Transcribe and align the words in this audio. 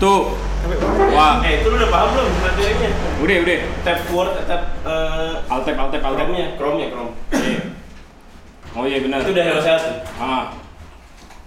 Tuh. 0.00 0.32
Wah. 1.12 1.44
Eh, 1.44 1.60
itu 1.60 1.66
lu 1.68 1.76
udah 1.76 1.90
paham 1.92 2.08
belum 2.16 2.26
materinya? 2.40 2.88
Udah, 3.20 3.36
udah. 3.44 3.58
Tab 3.84 3.98
Word, 4.08 4.32
tab 4.48 4.62
eh 4.80 5.34
Alt 5.44 5.62
tab, 5.68 5.76
alt 5.76 5.90
tab, 5.92 6.02
alt 6.02 6.16
tab. 6.16 6.28
Chrome-nya, 6.56 6.86
Chrome. 6.88 7.12
Iya. 7.30 7.60
Oh 8.70 8.84
iya 8.86 8.98
benar. 9.02 9.20
Itu 9.20 9.34
udah 9.34 9.60
sehat 9.60 9.80
tuh. 9.82 9.96
Ah. 10.16 10.56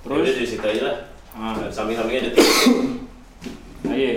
Terus 0.04 0.28
Terus 0.28 0.38
di 0.38 0.46
situ 0.46 0.66
aja 0.66 0.82
lah. 0.84 0.96
ah. 1.34 1.54
Samping-sampingnya 1.72 2.30
ada 2.30 2.32
Ah, 3.84 3.96
iya. 3.96 4.16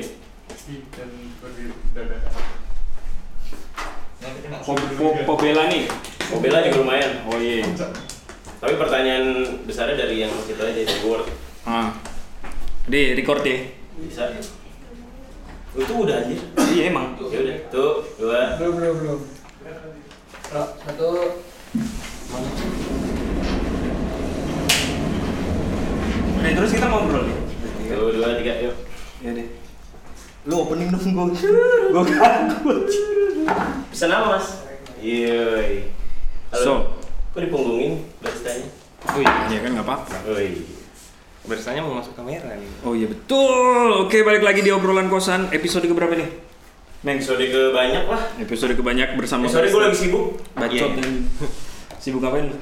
Po- 4.63 4.75
po- 4.75 5.17
Pobela 5.25 5.71
nih. 5.71 5.87
Mobilnya 6.29 6.67
juga 6.67 6.79
lumayan. 6.83 7.13
Oh 7.25 7.39
iya. 7.39 7.63
Tapi 8.59 8.75
pertanyaan 8.75 9.25
besarnya 9.63 9.95
dari 9.97 10.21
yang 10.21 10.33
situ 10.43 10.59
aja 10.59 10.75
dari 10.75 11.01
Word. 11.07 11.31
Ah. 11.63 11.95
Di 12.85 13.15
record 13.15 13.47
ya. 13.47 13.59
Bisa. 13.97 14.29
Oh, 15.77 15.81
itu 15.81 15.93
udah 15.93 16.17
anjir. 16.25 16.41
Iya 16.73 16.83
emang. 16.93 17.17
Ya 17.33 17.39
udah, 17.41 17.57
tuh, 17.73 17.93
dua. 18.21 18.61
Belum, 18.61 18.75
belum, 18.77 18.95
belum. 19.01 19.21
Satu. 20.53 21.11
Oke, 26.37 26.49
terus 26.53 26.73
kita 26.77 26.87
ngobrol 26.93 27.25
nih. 27.25 27.39
Tuh, 27.89 28.09
dua, 28.13 28.29
tiga, 28.41 28.55
yuk. 28.69 28.77
Ya 29.25 29.31
deh. 29.33 29.49
Lu 30.45 30.55
opening 30.63 30.93
dong 30.93 31.03
gue. 31.03 31.27
Gue 31.91 32.05
takut. 32.21 32.81
Pesan 33.89 34.13
apa, 34.13 34.27
Mas? 34.37 34.47
Iya. 35.01 35.85
Halo. 36.53 36.65
So. 36.65 36.73
Kok 37.37 37.41
dipunggungin 37.45 38.05
baristanya? 38.25 38.69
Wih, 39.13 39.29
ya 39.53 39.59
kan 39.61 39.71
nggak 39.77 39.87
apa-apa. 39.89 40.17
Woi. 40.33 40.76
Barisanya 41.47 41.79
mau 41.79 41.95
masuk 41.95 42.13
kamera 42.13 42.59
nih. 42.59 42.71
Oh 42.83 42.93
iya 42.93 43.07
betul. 43.07 44.03
Oke, 44.03 44.27
balik 44.27 44.43
lagi 44.43 44.67
di 44.67 44.75
obrolan 44.75 45.07
kosan. 45.07 45.47
Episode 45.49 45.87
keberapa 45.87 46.11
nih? 46.13 46.27
Neng. 47.07 47.23
Episode 47.23 47.45
ke 47.47 47.61
banyak 47.71 48.05
lah. 48.05 48.23
Episode 48.37 48.75
kebanyak 48.75 49.15
bersama 49.15 49.47
Episode 49.47 49.71
gue 49.71 49.81
lagi 49.81 49.97
sibuk. 49.97 50.25
Bacot 50.53 50.75
Iya. 50.75 50.99
dan 50.99 51.11
sibuk 52.03 52.19
ngapain 52.19 52.51
lu? 52.51 52.59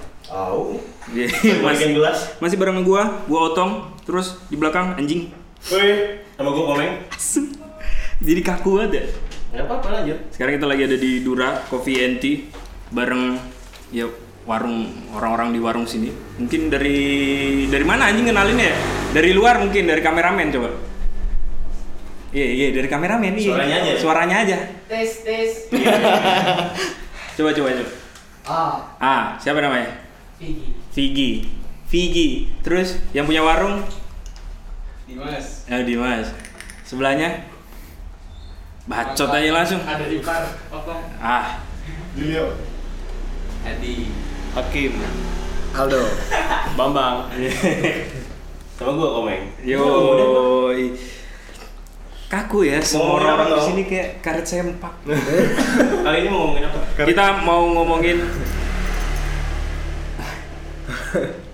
Iya, 1.13 1.27
Masih 1.33 1.65
masih 1.65 1.87
gelas. 1.97 2.19
masih 2.41 2.57
bareng 2.57 2.81
gua, 2.81 3.25
gua 3.25 3.53
Otong, 3.53 3.93
terus 4.05 4.37
di 4.49 4.57
belakang 4.57 4.97
anjing. 4.97 5.33
Woi, 5.69 6.21
sama 6.37 6.53
gue 6.53 6.65
komeng. 6.65 6.93
Jadi 8.21 8.41
kaku 8.41 8.85
aja. 8.85 9.01
Enggak 9.49 9.65
apa-apa 9.65 9.89
lanjut. 10.01 10.19
Sekarang 10.29 10.57
kita 10.57 10.67
lagi 10.69 10.83
ada 10.85 10.97
di 10.97 11.25
Dura 11.25 11.57
Coffee 11.69 12.05
and 12.05 12.21
Tea 12.21 12.49
bareng 12.89 13.37
ya 13.89 14.05
warung 14.45 14.89
orang-orang 15.17 15.57
di 15.57 15.61
warung 15.61 15.87
sini. 15.89 16.13
Mungkin 16.41 16.69
dari 16.69 16.99
dari 17.69 17.85
mana 17.85 18.13
anjing 18.13 18.29
kenalin 18.29 18.61
ya? 18.61 18.73
Dari 19.17 19.31
luar 19.33 19.61
mungkin 19.61 19.89
dari 19.89 20.05
kameramen 20.05 20.49
coba. 20.53 20.71
Iya 22.35 22.49
iya 22.51 22.67
dari 22.75 22.89
kameramen 22.89 23.33
iya. 23.41 23.49
Suaranya 23.49 23.77
aja. 23.81 23.93
Suaranya 23.97 24.37
aja. 24.45 24.59
Tes, 24.89 25.11
tes. 25.25 25.51
Coba 27.35 27.51
coba 27.51 27.69
coba. 27.75 27.91
Ah, 28.47 28.75
Ah 29.03 29.25
siapa 29.43 29.59
namanya? 29.59 29.91
Vicky. 30.39 30.71
Vigi. 30.95 31.31
Vigi. 31.91 32.29
Terus 32.63 33.03
yang 33.11 33.27
punya 33.27 33.43
warung? 33.43 33.83
Dimas. 35.11 35.67
Eh 35.67 35.83
Dimas. 35.83 36.31
Sebelahnya? 36.87 37.51
Bacot 38.87 39.35
aja 39.35 39.51
langsung. 39.51 39.83
Ada 39.83 40.07
di 40.07 40.23
par. 40.23 40.47
Ah. 41.19 41.59
Julio. 42.15 42.55
Adi. 43.65 44.13
Hakim. 44.55 44.93
Aldo. 45.75 46.03
Bambang. 46.79 47.27
Sama 48.75 48.91
gue 48.93 49.09
komeng. 49.11 49.43
Yo. 49.63 49.83
Kaku 52.25 52.67
ya, 52.67 52.83
semua 52.83 53.23
apa 53.23 53.47
orang 53.47 53.51
di 53.55 53.63
sini 53.63 53.83
kayak 53.87 54.19
karet 54.19 54.43
sempak. 54.43 54.91
Kali 56.05 56.17
ini 56.19 56.29
mau 56.29 56.51
ngomongin 56.51 56.67
apa? 56.67 56.79
Kita 57.07 57.25
mau 57.47 57.63
ngomongin 57.71 58.19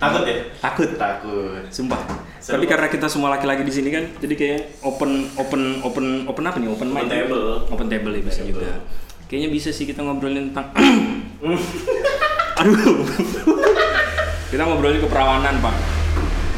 Takut 0.01 0.25
ya? 0.25 0.41
takut, 0.57 0.89
Takut. 0.97 1.61
sumpah. 1.69 2.01
Seru. 2.41 2.57
Tapi 2.57 2.65
karena 2.65 2.89
kita 2.89 3.05
semua 3.13 3.29
laki-laki 3.29 3.61
di 3.61 3.69
sini 3.69 3.93
kan, 3.93 4.09
jadi 4.17 4.33
kayak 4.33 4.61
open 4.81 5.29
open 5.37 5.85
open 5.85 6.07
open 6.25 6.45
apa 6.49 6.57
nih? 6.57 6.73
Open 6.73 6.89
mic. 6.89 7.05
Open 7.05 7.13
table. 7.13 7.45
Open 7.69 7.87
table 7.93 8.13
ya 8.17 8.23
bisa 8.25 8.41
Table. 8.41 8.57
juga. 8.57 8.73
Kayaknya 9.29 9.49
bisa 9.53 9.69
sih 9.69 9.85
kita 9.85 10.01
ngobrolin 10.01 10.49
tentang 10.49 10.73
Aduh. 12.61 13.09
kita 14.51 14.63
ngobrolin 14.63 15.01
keperawanan, 15.01 15.55
Pak. 15.59 15.75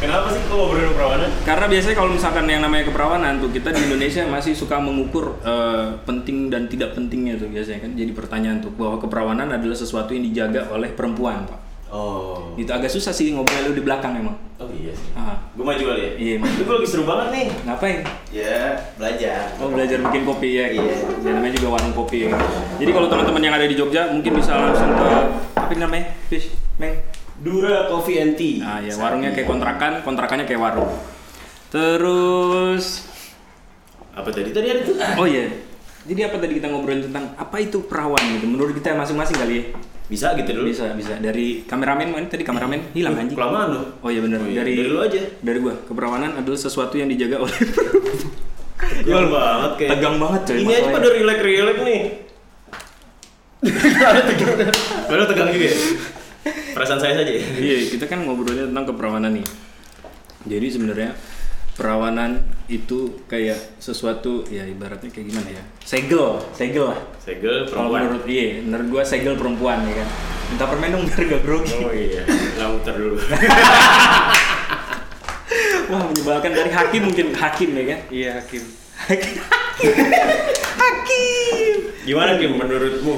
Kenapa 0.03 0.35
sih 0.35 0.43
kok 0.43 0.57
ngobrolin 0.59 0.91
perawanan? 0.99 1.31
Karena 1.47 1.67
biasanya 1.71 1.95
kalau 1.95 2.11
misalkan 2.11 2.45
yang 2.51 2.59
namanya 2.59 2.91
keperawanan 2.91 3.39
tuh 3.39 3.55
kita 3.55 3.71
di 3.71 3.87
Indonesia 3.87 4.27
masih 4.27 4.59
suka 4.59 4.83
mengukur 4.83 5.39
eh, 5.41 5.95
penting 6.03 6.51
dan 6.51 6.67
tidak 6.67 6.99
pentingnya 6.99 7.39
tuh 7.39 7.47
biasanya 7.47 7.87
kan. 7.87 7.95
Jadi 7.95 8.11
pertanyaan 8.11 8.59
tuh 8.59 8.75
bahwa 8.75 8.99
keperawanan 8.99 9.55
adalah 9.55 9.79
sesuatu 9.79 10.11
yang 10.11 10.27
dijaga 10.27 10.75
oleh 10.75 10.91
perempuan, 10.91 11.47
Pak. 11.47 11.61
Oh. 11.93 12.57
Itu 12.57 12.73
agak 12.73 12.89
susah 12.89 13.13
sih 13.13 13.31
ngobrol 13.31 13.69
lu 13.69 13.77
di 13.77 13.84
belakang 13.84 14.17
emang. 14.17 14.33
Oh 14.59 14.67
iya 14.73 14.91
sih. 14.97 15.13
Ah, 15.13 15.37
Gue 15.53 15.61
maju 15.61 15.84
kali 15.93 16.01
ya? 16.01 16.11
Iya, 16.17 16.34
maju. 16.41 16.51
Itu 16.57 16.63
gue 16.65 16.75
lagi 16.81 16.89
seru 16.89 17.05
banget 17.05 17.29
nih. 17.29 17.47
ngapain? 17.69 17.99
Ya, 18.33 18.59
belajar. 18.97 19.41
Oh 19.61 19.69
belajar 19.69 20.01
bikin 20.01 20.23
kopi 20.25 20.49
ya. 20.57 20.67
Iya. 20.73 20.95
Ya, 21.21 21.31
namanya 21.37 21.53
juga 21.61 21.69
warung 21.77 21.93
kopi 21.93 22.27
ya. 22.27 22.33
Jadi 22.81 22.91
kalau 22.91 23.07
teman-teman 23.13 23.43
yang 23.45 23.55
ada 23.55 23.69
di 23.69 23.77
Jogja 23.77 24.09
mungkin 24.09 24.33
bisa 24.34 24.57
langsung 24.57 24.89
ke 24.97 25.09
apa 25.67 25.73
namanya? 25.78 26.06
Fish, 26.28 26.50
Meng. 26.77 26.99
Dura 27.43 27.91
Coffee 27.91 28.23
and 28.23 28.39
Tea. 28.39 28.62
Ah 28.62 28.78
ya, 28.78 28.95
warungnya 28.95 29.34
kayak 29.34 29.49
kontrakan, 29.50 29.93
kontrakannya 30.06 30.47
kayak 30.47 30.62
warung. 30.62 30.93
Terus 31.73 33.09
Apa 34.12 34.28
tadi? 34.28 34.53
Tadi 34.53 34.69
ada 34.69 34.81
tuh. 34.84 34.97
Oh 35.17 35.25
iya. 35.25 35.49
Jadi 36.05 36.21
apa 36.21 36.37
tadi 36.37 36.61
kita 36.61 36.69
ngobrolin 36.69 37.09
tentang 37.09 37.33
apa 37.41 37.56
itu 37.62 37.89
perawan 37.89 38.21
gitu? 38.37 38.45
Menurut 38.45 38.77
kita 38.77 38.93
masing-masing 38.93 39.41
kali 39.41 39.55
ya? 39.56 39.65
Bisa 40.05 40.37
gitu 40.37 40.53
dulu. 40.53 40.69
Bisa, 40.69 40.93
bisa. 40.93 41.17
Dari 41.17 41.65
kameramen 41.65 42.12
mana 42.12 42.28
tadi 42.28 42.45
kameramen 42.45 42.93
hilang 42.93 43.17
anjing. 43.17 43.33
Kelamaan 43.33 43.69
loh. 43.72 43.84
Oh 44.05 44.12
iya 44.12 44.21
benar. 44.21 44.45
Oh 44.45 44.49
iya, 44.53 44.61
Dari 44.61 44.77
dari 44.77 44.91
lu 44.93 45.01
aja. 45.01 45.21
Dari 45.41 45.59
gua. 45.65 45.75
Keperawanan 45.89 46.37
adalah 46.37 46.61
sesuatu 46.61 47.01
yang 47.01 47.09
dijaga 47.09 47.41
oleh 47.41 47.56
Tegang 49.03 49.28
banget 49.33 49.72
kayak. 49.81 49.91
Tegang 49.97 50.17
banget, 50.21 50.41
coy, 50.45 50.56
Ini 50.61 50.72
aja 50.77 50.89
pada 50.93 51.09
relax-relax 51.09 51.77
nih. 51.81 52.01
Baru 55.06 55.23
tegang 55.31 55.55
juga 55.55 55.71
ya? 55.71 55.78
Perasaan 56.75 56.99
saya 56.99 57.15
saja 57.23 57.31
ya? 57.31 57.39
Iya, 57.55 57.95
kita 57.95 58.11
kan 58.11 58.27
ngobrolin 58.27 58.75
tentang 58.75 58.91
keperawanan 58.91 59.39
nih. 59.39 59.47
Jadi 60.43 60.67
sebenarnya 60.67 61.15
perawanan 61.78 62.43
itu 62.67 63.22
kayak 63.31 63.78
sesuatu 63.78 64.43
ya 64.51 64.67
ibaratnya 64.67 65.15
kayak 65.15 65.27
gimana 65.31 65.49
ya? 65.55 65.62
Segel, 65.87 66.43
segel 66.51 66.91
lah. 66.91 66.99
Segel 67.22 67.71
Kalau 67.71 67.87
perempuan. 67.87 68.01
menurut 68.03 68.25
iya, 68.27 68.59
menurut 68.67 68.87
gua 68.91 69.03
segel 69.06 69.39
perempuan 69.39 69.78
ya 69.87 70.03
kan. 70.03 70.09
Minta 70.51 70.65
permen 70.67 70.91
dong 70.91 71.05
biar 71.06 71.22
gak 71.22 71.43
grogi. 71.47 71.75
Oh 71.81 71.95
iya, 71.95 72.22
nggak 72.27 72.69
muter 72.75 72.95
dulu. 72.99 73.17
Wah 75.93 76.03
menyebalkan 76.09 76.51
dari 76.56 76.71
hakim 76.72 77.03
mungkin 77.06 77.27
hakim 77.37 77.71
ya 77.78 77.84
kan. 77.84 78.01
Iya 78.11 78.31
Hakim. 78.43 78.62
Hakim. 79.06 79.34
hakim. 80.83 81.75
Gimana 82.03 82.31
Kim 82.41 82.59
menurutmu? 82.59 83.17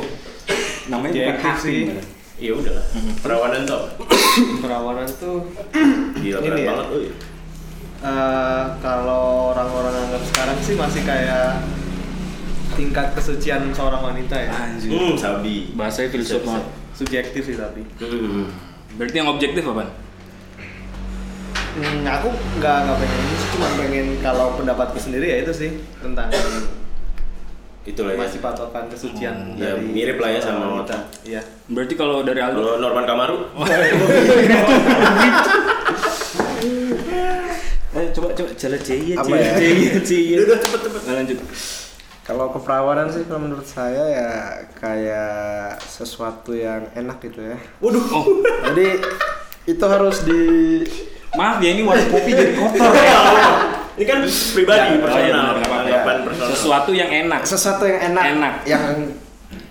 Namanya 0.86 1.12
bukan 1.14 1.36
hakim. 1.40 1.60
sih. 1.60 1.78
Iya 2.34 2.52
udah, 2.52 2.76
perawanan 3.22 3.62
tuh. 3.62 3.82
Perawanan 4.62 5.06
tuh 5.06 5.46
Gila 6.18 6.38
Ini 6.38 6.44
keren 6.44 6.58
ya? 6.58 6.68
banget. 6.68 6.86
Uy. 6.90 7.06
eh, 8.04 8.62
kalau 8.78 9.54
orang-orang 9.54 9.94
anggap 9.96 10.22
sekarang 10.26 10.58
sih 10.58 10.74
masih 10.74 11.02
kayak 11.02 11.62
tingkat 12.74 13.14
kesucian 13.14 13.70
seorang 13.70 14.02
wanita 14.02 14.34
ya. 14.34 14.50
Anjir. 14.50 14.90
Hmm, 14.90 15.14
sabi. 15.14 15.70
Bahasanya 15.72 16.10
filsuf 16.10 16.42
banget. 16.42 16.66
Subjektif 16.92 17.42
sih 17.44 17.54
tapi. 17.54 17.86
Hmm. 18.02 18.50
Berarti 18.94 19.16
yang 19.16 19.30
objektif 19.30 19.62
apa? 19.64 19.94
Hmm, 21.74 22.02
aku 22.04 22.28
nggak 22.58 22.76
nggak 22.82 22.96
pengen 22.98 23.18
ini 23.20 23.34
sih, 23.34 23.48
cuma 23.50 23.66
pengen 23.74 24.06
kalau 24.22 24.54
pendapatku 24.54 24.94
sendiri 24.94 25.26
ya 25.26 25.36
itu 25.42 25.50
sih 25.50 25.70
tentang 25.98 26.30
Itulah 27.84 28.12
ya. 28.12 28.18
masih 28.18 28.40
patokan 28.40 28.88
kesucian 28.88 29.34
Hmm, 29.34 29.60
ya, 29.60 29.76
dari 29.76 29.84
mirip 29.86 30.16
lah 30.16 30.32
ya 30.32 30.40
sama 30.40 30.64
wanita. 30.72 30.96
Iya. 31.20 31.44
Berarti 31.68 31.94
kalau 31.94 32.24
dari 32.24 32.40
Aldo 32.40 32.56
Kalau 32.58 32.74
Norman 32.80 33.04
Kamaru, 33.04 33.36
Eh, 37.94 38.10
coba 38.10 38.34
coba 38.34 38.50
jalan 38.56 38.80
cia 38.82 39.14
Apa 39.14 39.26
cia 39.30 39.38
ya? 39.38 39.52
cia 39.54 40.00
cia. 40.08 40.38
Udah, 40.42 40.58
cepet, 40.58 40.80
cepet. 40.82 41.00
Nah, 41.04 41.14
lanjut. 41.14 41.38
Kalau 42.24 42.46
keperawanan 42.50 43.06
sih 43.06 43.22
kalau 43.22 43.44
menurut 43.44 43.62
saya 43.62 44.02
ya 44.08 44.30
kayak 44.74 45.76
sesuatu 45.78 46.50
yang 46.50 46.88
enak 46.92 47.20
gitu 47.20 47.38
ya. 47.44 47.60
waduh. 47.78 48.00
Oh, 48.10 48.24
Jadi 48.66 48.98
itu 49.66 49.84
harus 49.84 50.24
di 50.24 50.40
maaf 51.34 51.60
ya 51.60 51.70
ini 51.70 51.84
warung 51.84 52.08
kopi 52.08 52.32
jadi 52.32 52.52
kotor. 52.56 52.92
Ini 53.94 54.04
kan 54.04 54.18
pribadi, 54.26 54.74
Ya, 54.76 54.86
iya, 54.88 54.98
personal, 54.98 55.22
benar, 55.22 55.44
nggak 55.52 55.62
apa-apa. 55.64 55.84
anggapan 55.84 56.16
personal. 56.24 56.50
Sesuatu 56.50 56.90
yang 56.90 57.10
enak. 57.10 57.40
sesuatu 57.44 57.84
yang 57.84 58.00
enak, 58.04 58.24
Enak. 58.32 58.54
yang 58.64 58.84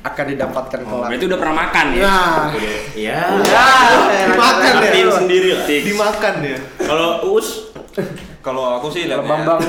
akan 0.02 0.26
didapatkan 0.30 0.80
Oh, 0.82 0.90
kelak. 0.90 1.08
berarti 1.10 1.26
udah 1.26 1.40
pernah 1.40 1.56
makan 1.58 1.86
ya? 1.90 2.02
Ya. 2.02 2.16
Ya. 2.94 3.22
Ya, 3.40 3.68
dimakan 4.26 4.64
ya. 4.64 4.80
Artiin 4.82 5.10
sendiri 5.14 5.50
lah. 5.54 5.66
Dimakan 5.68 6.34
ya. 6.42 6.58
Kalau 6.80 7.10
Uus 7.30 7.48
Kalau 8.40 8.76
aku 8.76 8.88
sih 8.90 9.08
lihatnya 9.08 9.24
Bambang. 9.26 9.60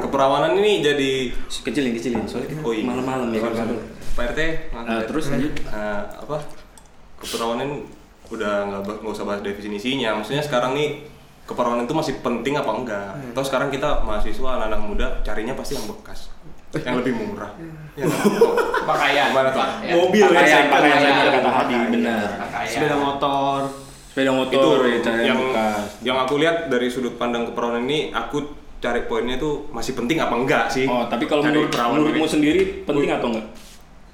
keperawanan 0.00 0.54
ini 0.56 0.82
jadi 0.82 1.30
Kecilin, 1.46 1.94
kecilin. 1.94 2.26
Soalnya 2.26 2.50
kan 2.52 2.58
Oh 2.60 2.72
iya. 2.72 2.82
malam-malam 2.82 3.30
ya. 3.30 3.38
Kan. 3.40 3.78
Pak 4.12 4.24
RT, 4.32 4.40
Eh, 4.66 5.02
terus 5.04 5.24
lanjut. 5.28 5.52
Eh, 5.60 6.00
apa 6.16 6.36
keperawanan 7.16 7.86
udah 8.26 8.54
nggak 8.66 8.80
nggak 8.98 9.12
usah 9.12 9.22
bahas 9.24 9.38
definisinya 9.40 10.18
maksudnya 10.18 10.42
sekarang 10.42 10.74
nih 10.74 11.06
keperawanan 11.46 11.86
itu 11.86 11.94
masih 11.94 12.14
penting 12.20 12.54
apa 12.54 12.70
enggak 12.70 13.10
atau 13.30 13.42
sekarang 13.42 13.70
kita 13.70 14.02
mahasiswa 14.02 14.48
anak-anak 14.52 14.80
muda 14.80 15.06
carinya 15.22 15.54
pasti 15.54 15.74
yang 15.74 15.86
bekas 15.86 16.28
yang 16.76 16.98
lebih 16.98 17.14
murah 17.16 17.48
ya, 17.96 18.04
nggak? 18.04 18.24
Pakaian. 18.84 19.26
Gimana 19.30 19.48
tuh? 19.48 19.62
Ya. 19.80 19.92
mobil 19.94 20.20
ya, 20.20 20.28
Pakaian, 20.28 20.50
second, 20.52 20.68
pakaian, 20.68 20.98
benar 21.00 21.26
kata 21.32 21.50
Hadi, 21.50 21.76
benar. 21.88 22.26
Sepeda 22.68 22.96
motor. 22.96 23.58
Sepeda 24.06 24.28
itu 24.28 24.36
motor 24.36 24.76
ya, 24.84 24.98
cari 25.00 25.20
yang 25.24 25.38
bekas. 25.40 25.80
yang 26.02 26.16
aku 26.18 26.34
lihat 26.36 26.56
dari 26.68 26.86
sudut 26.86 27.14
pandang 27.14 27.46
keperawanan 27.46 27.84
ini 27.84 28.10
aku 28.10 28.44
cari 28.76 29.00
poinnya 29.02 29.36
tuh 29.36 29.70
masih 29.70 29.96
penting 29.96 30.20
apa 30.20 30.34
enggak 30.36 30.64
sih 30.68 30.84
Oh, 30.84 31.08
tapi 31.08 31.24
kalau 31.24 31.40
menurut 31.40 31.72
menurutmu 31.72 32.22
ini. 32.22 32.28
sendiri 32.28 32.60
penting 32.84 33.08
atau 33.10 33.28
enggak? 33.30 33.46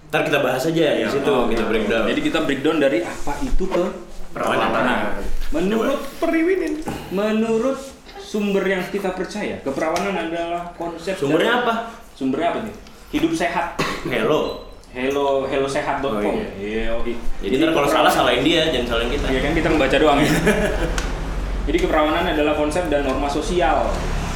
Ntar 0.09 0.21
kita 0.23 0.39
bahas 0.39 0.63
aja 0.63 0.71
di 0.93 1.03
Iya. 1.03 1.09
situ 1.09 1.27
Oh, 1.27 1.49
kita 1.49 1.57
gitu. 1.59 1.71
breakdown. 1.73 2.05
Jadi 2.07 2.21
kita 2.21 2.39
breakdown 2.45 2.77
dari 2.79 2.99
apa 3.01 3.33
itu 3.41 3.65
ke 3.65 3.83
Perawanan. 4.33 4.69
Nah, 4.73 5.01
menurut 5.53 6.01
periwinin, 6.17 6.81
menurut 7.13 7.77
sumber 8.17 8.65
yang 8.65 8.81
kita 8.89 9.13
percaya, 9.13 9.61
keperawanan 9.61 10.33
adalah 10.33 10.73
konsep 10.73 11.13
Sumbernya 11.21 11.61
dari- 11.61 11.65
apa? 11.69 11.75
Sumbernya 12.17 12.49
apa 12.57 12.59
nih? 12.65 12.75
Hidup 13.13 13.33
sehat. 13.37 13.77
Hello. 14.09 14.65
Hello 14.93 15.45
hellosehat.com. 15.49 16.17
Oh, 16.17 16.21
iya. 16.21 16.49
Iya, 16.57 16.85
oke. 16.97 17.13
Jadi 17.41 17.55
ntar 17.61 17.73
kalau 17.73 17.89
salah 17.89 18.13
salahin 18.13 18.45
dia, 18.45 18.69
jangan 18.69 18.97
salahin 18.97 19.11
kita. 19.13 19.27
Iya 19.29 19.41
kan 19.41 19.53
kita 19.57 19.69
membaca 19.73 19.97
doang 19.97 20.19
ya. 20.21 20.29
Jadi 21.69 21.79
keperawanan 21.81 22.25
adalah 22.33 22.53
konsep 22.57 22.89
dan 22.93 23.05
norma 23.05 23.29
sosial, 23.29 23.89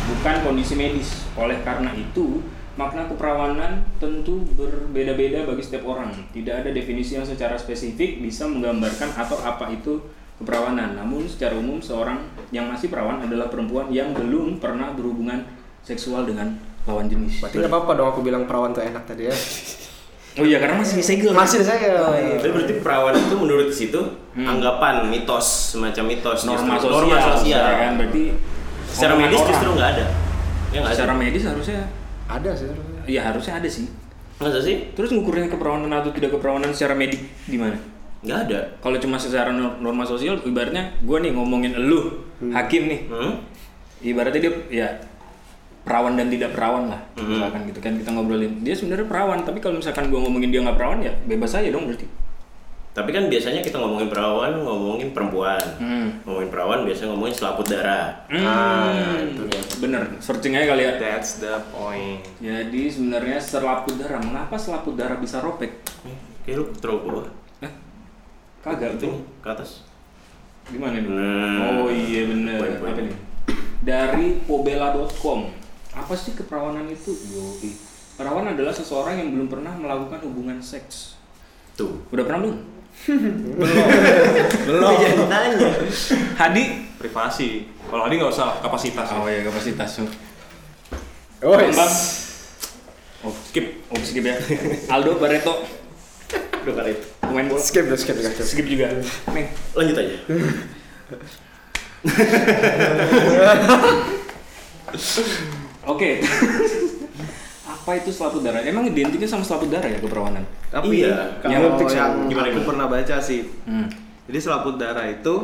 bukan 0.09 0.37
kondisi 0.41 0.73
medis. 0.77 1.29
Oleh 1.37 1.61
karena 1.61 1.93
itu, 1.93 2.41
makna 2.77 3.09
keperawanan 3.09 3.81
tentu 3.97 4.45
berbeda-beda 4.53 5.45
bagi 5.45 5.61
setiap 5.61 5.89
orang. 5.89 6.13
Tidak 6.31 6.53
ada 6.55 6.71
definisi 6.71 7.17
yang 7.17 7.25
secara 7.25 7.57
spesifik 7.57 8.21
bisa 8.21 8.45
menggambarkan 8.45 9.17
atau 9.17 9.41
apa 9.41 9.69
itu 9.69 9.97
keperawanan. 10.37 10.95
Namun 10.95 11.25
secara 11.25 11.57
umum 11.57 11.81
seorang 11.81 12.21
yang 12.49 12.69
masih 12.69 12.89
perawan 12.89 13.19
adalah 13.19 13.49
perempuan 13.49 13.89
yang 13.89 14.13
belum 14.13 14.61
pernah 14.61 14.93
berhubungan 14.93 15.49
seksual 15.81 16.23
dengan 16.23 16.53
lawan 16.85 17.09
jenis. 17.09 17.41
Berarti 17.41 17.57
nggak 17.59 17.73
apa-apa 17.73 17.93
dong 17.97 18.09
aku 18.13 18.21
bilang 18.21 18.45
perawan 18.45 18.71
tuh 18.71 18.85
enak 18.85 19.03
tadi 19.05 19.27
ya. 19.27 19.37
Oh 20.37 20.45
iya 20.45 20.61
karena 20.61 20.77
masih 20.77 21.01
segel. 21.01 21.33
Masih 21.33 21.65
saya. 21.65 21.97
Oh, 21.97 22.13
iya. 22.13 22.37
Tapi 22.37 22.53
berarti 22.53 22.75
perawan 22.85 23.17
itu 23.17 23.35
menurut 23.35 23.73
situ 23.73 24.01
Hmm. 24.37 24.45
anggapan 24.45 25.09
mitos 25.09 25.73
semacam 25.73 26.13
mitos 26.13 26.45
norma 26.45 26.77
justru. 26.77 26.93
sosial, 26.93 27.09
norma 27.09 27.17
sosial. 27.33 27.65
ya 27.65 27.77
kan 27.81 27.93
berarti 27.97 28.23
Secara 28.85 29.15
medis 29.17 29.41
orang. 29.41 29.49
justru 29.49 29.69
nggak 29.73 29.89
ada. 29.97 30.07
Ya 30.69 30.81
secara 30.93 31.13
medis 31.17 31.43
harusnya 31.43 31.81
Ada 32.29 32.51
sih. 32.53 32.67
ya 33.07 33.23
harusnya 33.25 33.55
ada 33.57 33.67
sih 33.67 33.87
Masa 34.37 34.59
sih? 34.59 34.93
terus 34.93 35.09
ngukurnya 35.09 35.47
keperawanan 35.47 35.89
atau 35.95 36.11
tidak 36.11 36.33
keperawanan 36.33 36.71
secara 36.71 36.93
medik 36.93 37.21
gimana 37.45 37.79
Nggak 38.19 38.39
ada. 38.45 38.61
kalau 38.79 38.97
cuma 38.97 39.17
secara 39.17 39.49
nor- 39.49 39.79
norma 39.79 40.03
sosial 40.03 40.43
ibaratnya 40.43 40.93
gue 40.99 41.19
nih 41.19 41.33
ngomongin 41.33 41.73
elu 41.75 42.01
hakim 42.51 42.87
nih 42.87 43.01
Hmm? 43.07 43.33
ibaratnya 43.99 44.41
dia 44.41 44.53
ya 44.69 44.89
perawan 45.83 46.15
dan 46.15 46.27
tidak 46.27 46.51
perawan 46.51 46.89
lah 46.89 47.01
Hmm. 47.15 47.31
misalkan 47.31 47.63
gitu 47.65 47.79
kan 47.79 47.95
kita 47.95 48.11
ngobrolin 48.11 48.61
dia 48.61 48.75
sebenarnya 48.75 49.07
perawan 49.07 49.41
tapi 49.41 49.59
kalau 49.59 49.79
misalkan 49.79 50.07
gue 50.07 50.19
ngomongin 50.19 50.51
dia 50.51 50.61
nggak 50.61 50.75
perawan 50.75 50.99
ya 51.01 51.15
bebas 51.25 51.55
aja 51.55 51.71
dong 51.71 51.87
berarti 51.87 52.05
Tapi 52.97 53.13
kan 53.13 53.29
biasanya 53.29 53.61
kita 53.61 53.77
ngomongin 53.77 54.09
perawan, 54.09 54.57
ngomongin 54.57 55.13
perempuan. 55.13 55.61
hmm. 55.77 56.25
Ngomongin 56.25 56.49
perawan 56.49 56.81
biasanya 56.83 57.13
ngomongin 57.13 57.37
selaput 57.37 57.69
darah. 57.69 58.25
Hmm, 58.27 59.37
bener 59.77 60.03
searching 60.19 60.57
aja 60.57 60.73
kali 60.73 60.83
ya 60.83 60.97
that's 60.97 61.37
the 61.37 61.53
point 61.69 62.25
jadi 62.41 62.83
sebenarnya 62.89 63.37
selaput 63.37 64.01
darah 64.01 64.25
mengapa 64.25 64.57
selaput 64.57 64.97
darah 64.97 65.21
bisa 65.21 65.45
robek 65.45 65.85
Eh, 66.09 66.17
Kayak 66.43 66.57
lu 66.57 66.65
terlalu 66.81 67.01
bawah. 67.05 67.27
Hah? 67.61 67.73
kagak 68.63 68.97
Itu 68.97 69.05
tuh 69.05 69.15
ke 69.43 69.49
atas. 69.51 69.85
Gimana 70.67 70.97
nih? 70.97 71.11
Hmm. 71.11 71.59
Oh 71.83 71.89
iya 71.91 72.23
bener. 72.25 72.57
Poin-poin. 72.57 72.93
Apa 72.95 73.01
nih? 73.03 73.17
Dari 73.83 74.27
pobela.com. 74.47 75.41
Apa 75.93 76.15
sih 76.15 76.33
keperawanan 76.33 76.87
itu? 76.89 77.13
Yoi. 77.13 77.71
Perawan 78.17 78.49
adalah 78.49 78.71
seseorang 78.71 79.19
yang 79.19 79.29
belum 79.35 79.49
pernah 79.51 79.75
melakukan 79.75 80.23
hubungan 80.25 80.59
seks. 80.59 81.19
Tuh. 81.75 82.07
Udah 82.09 82.25
pernah 82.25 82.41
belum? 82.47 82.57
Belum. 84.65 84.93
Jangan 84.97 85.29
tanya. 85.29 85.69
Hadi? 86.41 86.87
privasi 86.97 87.69
kalau 87.87 88.09
tadi 88.09 88.19
nggak 88.19 88.33
usah 88.33 88.59
kapasitas 88.65 89.07
ya. 89.07 89.17
Oh 89.21 89.29
iya 89.31 89.47
kapasitas. 89.47 90.03
Oh, 91.45 91.53
Bambang? 91.53 91.93
Oh, 93.23 93.31
skip. 93.47 93.85
Oh 93.93 94.01
skip 94.01 94.25
ya. 94.25 94.35
Aldo 94.93 95.21
Barreto. 95.21 95.63
Udah 96.67 96.75
karet. 96.83 96.99
Pemain 97.23 97.47
bola. 97.47 97.63
skip 97.63 97.87
deh, 97.87 97.95
skip, 97.95 98.19
skip. 98.19 98.43
Skip 98.43 98.67
juga. 98.67 98.91
Neng. 99.31 99.47
Lanjut 99.77 99.95
aja. 100.03 100.17
Oke. 105.87 106.19
Apa 107.87 107.95
itu 107.97 108.11
selaput 108.11 108.43
darah? 108.43 108.59
Emang 108.61 108.83
identiknya 108.83 109.31
sama 109.31 109.41
selaput 109.41 109.71
darah 109.71 109.87
ya 109.87 109.95
keperawanan? 109.97 110.43
Tapi 110.67 111.07
Iya. 111.07 111.39
kalau 111.39 111.53
Yang 111.55 111.63
yang, 111.63 111.87
sama. 111.87 112.03
aku 112.05 112.19
Gimana, 112.27 112.47
gimana? 112.51 112.67
pernah 112.67 112.87
baca 112.91 113.17
sih. 113.23 113.41
Hmm. 113.63 113.87
Jadi 114.27 114.39
selaput 114.41 114.75
darah 114.75 115.07
itu 115.07 115.35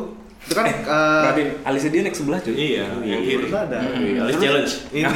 itu 0.43 0.51
kan 0.51 0.67
eh, 0.67 0.75
Perhatiin, 1.23 1.49
alisnya 1.63 1.87
dia 1.89 2.01
naik 2.03 2.11
sebelah 2.13 2.35
cuy. 2.37 2.51
iya 2.51 2.83
yang 2.99 3.23
kiri 3.23 3.47
itu 3.47 3.55
ada. 3.55 3.79
Wih, 3.95 4.19
Alis 4.19 4.35
challenge. 4.35 4.73
Ini 4.91 5.07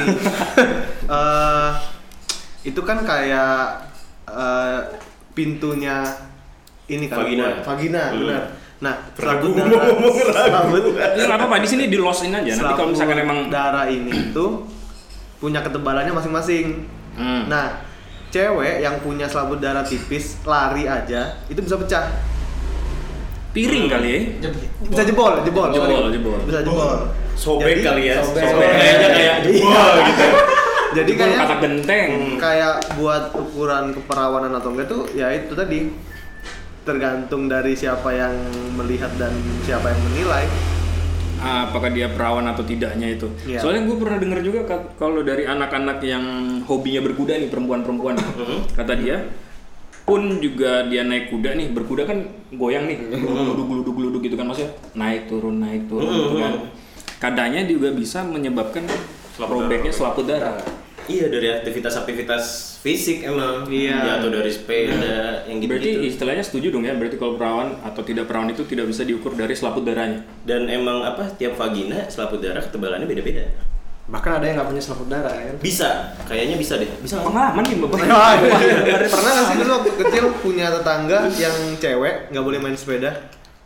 eh 1.12 1.70
itu 2.64 2.80
kan 2.80 2.98
kayak 3.02 3.60
eh, 4.24 4.80
pintunya 5.30 6.00
ini 6.86 7.04
kan 7.06 7.20
Vagina. 7.20 7.60
vagina 7.60 8.02
Hmm. 8.08 8.18
benar. 8.18 8.42
Nah, 8.78 8.94
selaput 9.12 9.52
gua 9.52 9.68
darah, 9.68 9.84
ngomong 9.90 10.14
selaput, 10.32 10.82
Ya 10.96 11.22
nggak 11.26 11.36
apa-apa, 11.36 11.56
di 11.60 11.68
sini 11.68 11.84
di 11.86 11.98
losin 11.98 12.32
aja. 12.32 12.48
Nanti 12.56 12.72
kalau 12.72 12.88
misalkan 12.88 13.18
emang 13.18 13.38
darah 13.48 13.84
ini 13.84 14.32
itu 14.32 14.44
punya 15.36 15.60
ketebalannya 15.60 16.16
masing-masing. 16.16 16.88
Hmm. 17.18 17.42
Nah, 17.46 17.82
cewek 18.28 18.78
yang 18.78 18.96
punya 18.98 19.26
selaput 19.26 19.58
darah 19.58 19.82
tipis 19.82 20.38
lari 20.42 20.86
aja 20.86 21.42
itu 21.46 21.58
bisa 21.58 21.74
pecah. 21.74 22.06
piring 23.48 23.88
kali 23.88 24.08
ya. 24.08 24.20
Bisa 24.84 25.02
jebol, 25.02 25.42
jebol, 25.42 25.66
Jebol, 25.68 25.88
sorry. 25.88 26.14
jebol. 26.14 26.38
Bisa 26.46 26.60
jebol. 26.62 26.94
Sobek 27.34 27.66
Jadi, 27.72 27.82
kali 27.82 28.02
ya. 28.06 28.16
sobek. 28.20 28.44
Sobek. 28.44 28.70
Kayaknya 28.70 29.08
kayak 29.10 29.36
jebol 29.42 29.92
gitu. 30.04 30.26
Jadi 30.96 31.10
Jebol 31.10 31.20
kayak 31.26 31.38
kata 31.42 31.54
genteng. 31.58 32.08
kayak 32.36 32.74
buat 32.94 33.24
ukuran 33.34 33.84
keperawanan 33.92 34.52
atau 34.54 34.72
enggak 34.72 34.86
tuh 34.86 35.04
ya 35.12 35.28
itu 35.30 35.52
tadi 35.52 35.90
tergantung 36.82 37.44
dari 37.44 37.72
siapa 37.72 38.08
yang 38.10 38.32
melihat 38.72 39.12
dan 39.16 39.32
siapa 39.62 39.90
yang 39.90 40.00
menilai. 40.06 40.44
Ah, 41.38 41.66
apakah 41.66 41.88
dia 41.88 42.06
perawan 42.06 42.44
atau 42.44 42.62
tidaknya 42.62 43.08
itu. 43.10 43.30
Iya. 43.44 43.58
Soalnya 43.58 43.86
gue 43.86 43.96
pernah 43.96 44.18
dengar 44.18 44.40
juga 44.40 44.60
ka- 44.64 44.90
kalau 44.94 45.22
dari 45.22 45.42
anak-anak 45.42 46.02
yang 46.02 46.24
hobinya 46.62 47.00
berkuda 47.00 47.36
nih 47.36 47.46
perempuan-perempuan, 47.46 48.18
kata 48.74 48.94
dia 48.94 49.22
pun 50.02 50.40
juga 50.40 50.82
dia 50.84 51.04
naik 51.04 51.28
kuda 51.28 51.52
nih 51.52 51.68
berkuda 51.70 52.02
kan 52.02 52.24
goyang 52.50 52.88
nih 52.88 52.96
geluduk 53.12 53.68
geluduk 53.68 53.94
geluduk 53.94 54.20
gitu 54.22 54.34
kan 54.34 54.48
maksudnya 54.48 54.72
naik 54.94 55.28
turun 55.28 55.60
naik 55.60 55.84
turun 55.84 56.08
gitu 56.08 56.36
kan 56.38 56.54
kadanya 57.20 57.60
juga 57.62 57.92
bisa 57.92 58.24
menyebabkan 58.24 58.88
Selaput 59.30 59.68
robeknya 59.68 59.92
darah. 59.92 59.98
selaput 60.00 60.24
darah 60.24 60.56
Iya 61.04 61.28
dari 61.28 61.48
aktivitas-aktivitas 61.50 62.44
fisik 62.80 63.24
emang. 63.24 63.64
Iya. 63.64 63.96
Ya, 63.96 64.12
atau 64.16 64.28
dari 64.28 64.48
sepeda 64.48 65.27
yang 65.58 65.60
gitu 65.60 65.70
berarti 65.74 65.90
gitu. 65.90 66.02
istilahnya 66.08 66.40
setuju 66.40 66.66
dong 66.70 66.86
ya 66.86 66.94
berarti 66.94 67.18
kalau 67.18 67.34
perawan 67.34 67.74
atau 67.82 68.00
tidak 68.00 68.24
perawan 68.24 68.46
itu 68.48 68.62
tidak 68.62 68.86
bisa 68.86 69.02
diukur 69.02 69.34
dari 69.34 69.50
selaput 69.52 69.82
darahnya 69.82 70.22
Dan 70.42 70.70
emang 70.70 71.02
apa 71.02 71.26
tiap 71.34 71.54
vagina 71.54 72.06
selaput 72.06 72.38
darah 72.38 72.62
ketebalannya 72.62 73.04
beda-beda. 73.04 73.42
Bahkan 74.08 74.40
ada 74.40 74.44
yang 74.46 74.56
nggak 74.56 74.68
punya 74.70 74.80
selaput 74.80 75.08
darah 75.10 75.34
ya. 75.34 75.52
Bisa, 75.58 76.16
kayaknya 76.24 76.56
bisa 76.56 76.78
deh. 76.78 76.88
Bisa 76.98 77.20
pengalaman 77.20 77.60
nih 77.60 77.76
bapak 77.76 77.98
Pernah 77.98 79.30
nggak 79.34 79.46
sih 79.46 79.56
dulu 79.58 79.70
waktu 79.74 79.90
kecil 79.98 80.24
punya 80.38 80.66
tetangga 80.70 81.18
yang 81.34 81.56
cewek 81.76 82.14
nggak 82.30 82.44
boleh 82.44 82.58
main 82.58 82.72
sepeda? 82.72 83.10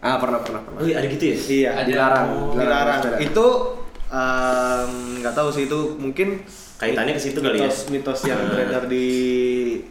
Ah, 0.02 0.18
pernah, 0.18 0.42
pernah, 0.42 0.58
pernah. 0.66 0.82
Oh 0.82 0.86
iya 0.86 0.98
ada 0.98 1.06
gitu 1.06 1.24
ya? 1.30 1.36
Iya. 1.38 1.70
Dilarang, 1.86 2.26
Dilarang. 2.58 3.00
sepeda. 3.06 3.18
Itu 3.22 3.46
em, 4.10 4.90
nggak 5.22 5.34
tahu 5.34 5.48
sih 5.48 5.64
itu 5.66 5.80
mungkin 5.94 6.42
Kaitannya 6.74 7.14
ke 7.14 7.22
situ 7.22 7.38
kali 7.38 7.62
ya? 7.62 7.70
mitos, 7.70 7.86
mitos 7.86 8.20
yang 8.26 8.42
Hmm. 8.42 8.50
beredar 8.50 8.90
di 8.90 9.06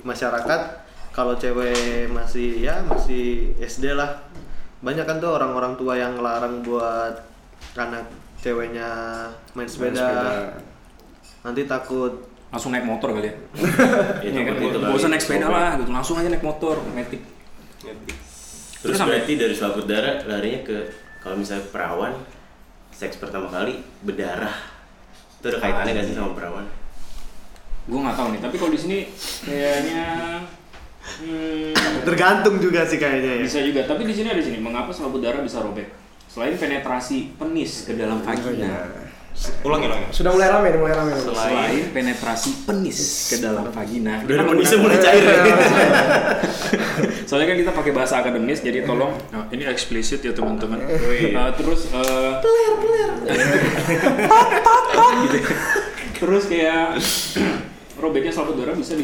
masyarakat 0.03 0.80
kalau 1.11 1.35
cewek 1.35 2.07
masih 2.07 2.63
ya 2.63 2.79
masih 2.87 3.51
SD 3.59 3.95
lah 3.95 4.23
banyak 4.81 5.05
kan 5.05 5.21
tuh 5.21 5.35
orang-orang 5.37 5.77
tua 5.77 5.93
yang 5.99 6.17
ngelarang 6.17 6.63
buat 6.65 7.13
anak 7.77 8.09
ceweknya 8.41 8.89
main 9.53 9.69
sepeda, 9.69 10.01
sepeda. 10.01 10.25
nanti 11.45 11.61
takut 11.69 12.31
langsung 12.51 12.75
naik 12.75 12.83
motor 12.83 13.15
kali 13.15 13.31
ya. 13.31 13.35
Itu 14.27 14.35
Iya 14.35 14.41
kan, 14.43 14.53
gak 14.59 14.97
usah 14.97 15.09
naik 15.13 15.23
sepeda 15.23 15.47
lah, 15.47 15.79
gitu. 15.79 15.91
langsung 15.93 16.15
aja 16.19 16.27
naik 16.27 16.43
motor, 16.43 16.83
metik. 16.91 17.21
Terus 17.79 18.01
Terus 18.81 18.99
berarti 18.99 19.33
dari 19.39 19.53
selaput 19.55 19.85
darah 19.87 20.19
larinya 20.27 20.59
ke 20.65 20.77
kalau 21.21 21.37
misalnya 21.37 21.63
perawan 21.69 22.11
seks 22.91 23.21
pertama 23.21 23.47
kali 23.47 23.79
berdarah. 24.03 24.51
Itu 25.39 25.47
ada 25.53 25.57
kaitannya 25.63 25.91
gak 25.95 26.05
sih 26.11 26.15
sama 26.17 26.33
perawan? 26.35 26.65
Gue 27.87 27.99
nggak 28.03 28.17
tahu 28.17 28.27
nih, 28.35 28.41
tapi 28.43 28.55
kalau 28.61 28.71
di 28.73 28.79
sini 28.81 28.97
kayaknya 29.47 30.05
hmm, 31.19 32.07
Tergantung 32.07 32.63
juga 32.63 32.87
sih 32.87 32.95
kayaknya 32.95 33.39
ya. 33.39 33.43
bisa 33.43 33.59
juga. 33.59 33.83
Tapi 33.83 34.07
di 34.07 34.13
sini 34.15 34.31
ada 34.31 34.39
di 34.39 34.47
sini, 34.47 34.57
mengapa 34.63 34.95
selaput 34.95 35.19
darah 35.19 35.43
bisa 35.43 35.59
robek? 35.59 35.91
Selain 36.31 36.55
penetrasi 36.55 37.35
penis 37.35 37.83
ke 37.83 37.99
dalam 37.99 38.23
vagina, 38.23 38.87
Ulangi, 39.63 39.87
ulangi. 39.87 40.05
Sudah 40.11 40.35
mulai 40.35 40.51
rame, 40.51 40.67
nih, 40.75 40.79
mulai 40.79 40.95
rame. 40.95 41.11
nih. 41.15 41.23
selain 41.23 41.83
penetrasi 41.95 42.67
penis 42.67 42.99
ke 43.31 43.39
dalam 43.39 43.63
vagina, 43.71 44.19
Udah 44.27 44.27
kita 44.27 44.43
penisnya 44.43 44.77
mulai 44.83 44.97
cair 44.99 45.23
ya. 45.23 45.39
Soalnya 47.31 47.47
kan 47.47 47.57
kita 47.63 47.71
pakai 47.71 47.91
bahasa 47.95 48.19
akademis, 48.19 48.59
jadi 48.59 48.83
tolong 48.83 49.15
nah, 49.31 49.47
ini 49.55 49.63
eksplisit 49.63 50.19
ya 50.19 50.35
teman-teman. 50.35 50.83
Uh, 50.83 51.47
terus 51.55 51.87
uh, 51.95 52.43
gitu. 55.25 55.37
Terus 56.21 56.43
kayak 56.51 56.99
robeknya 58.03 58.35
selaput 58.35 58.59
darah 58.59 58.75
bisa 58.75 58.99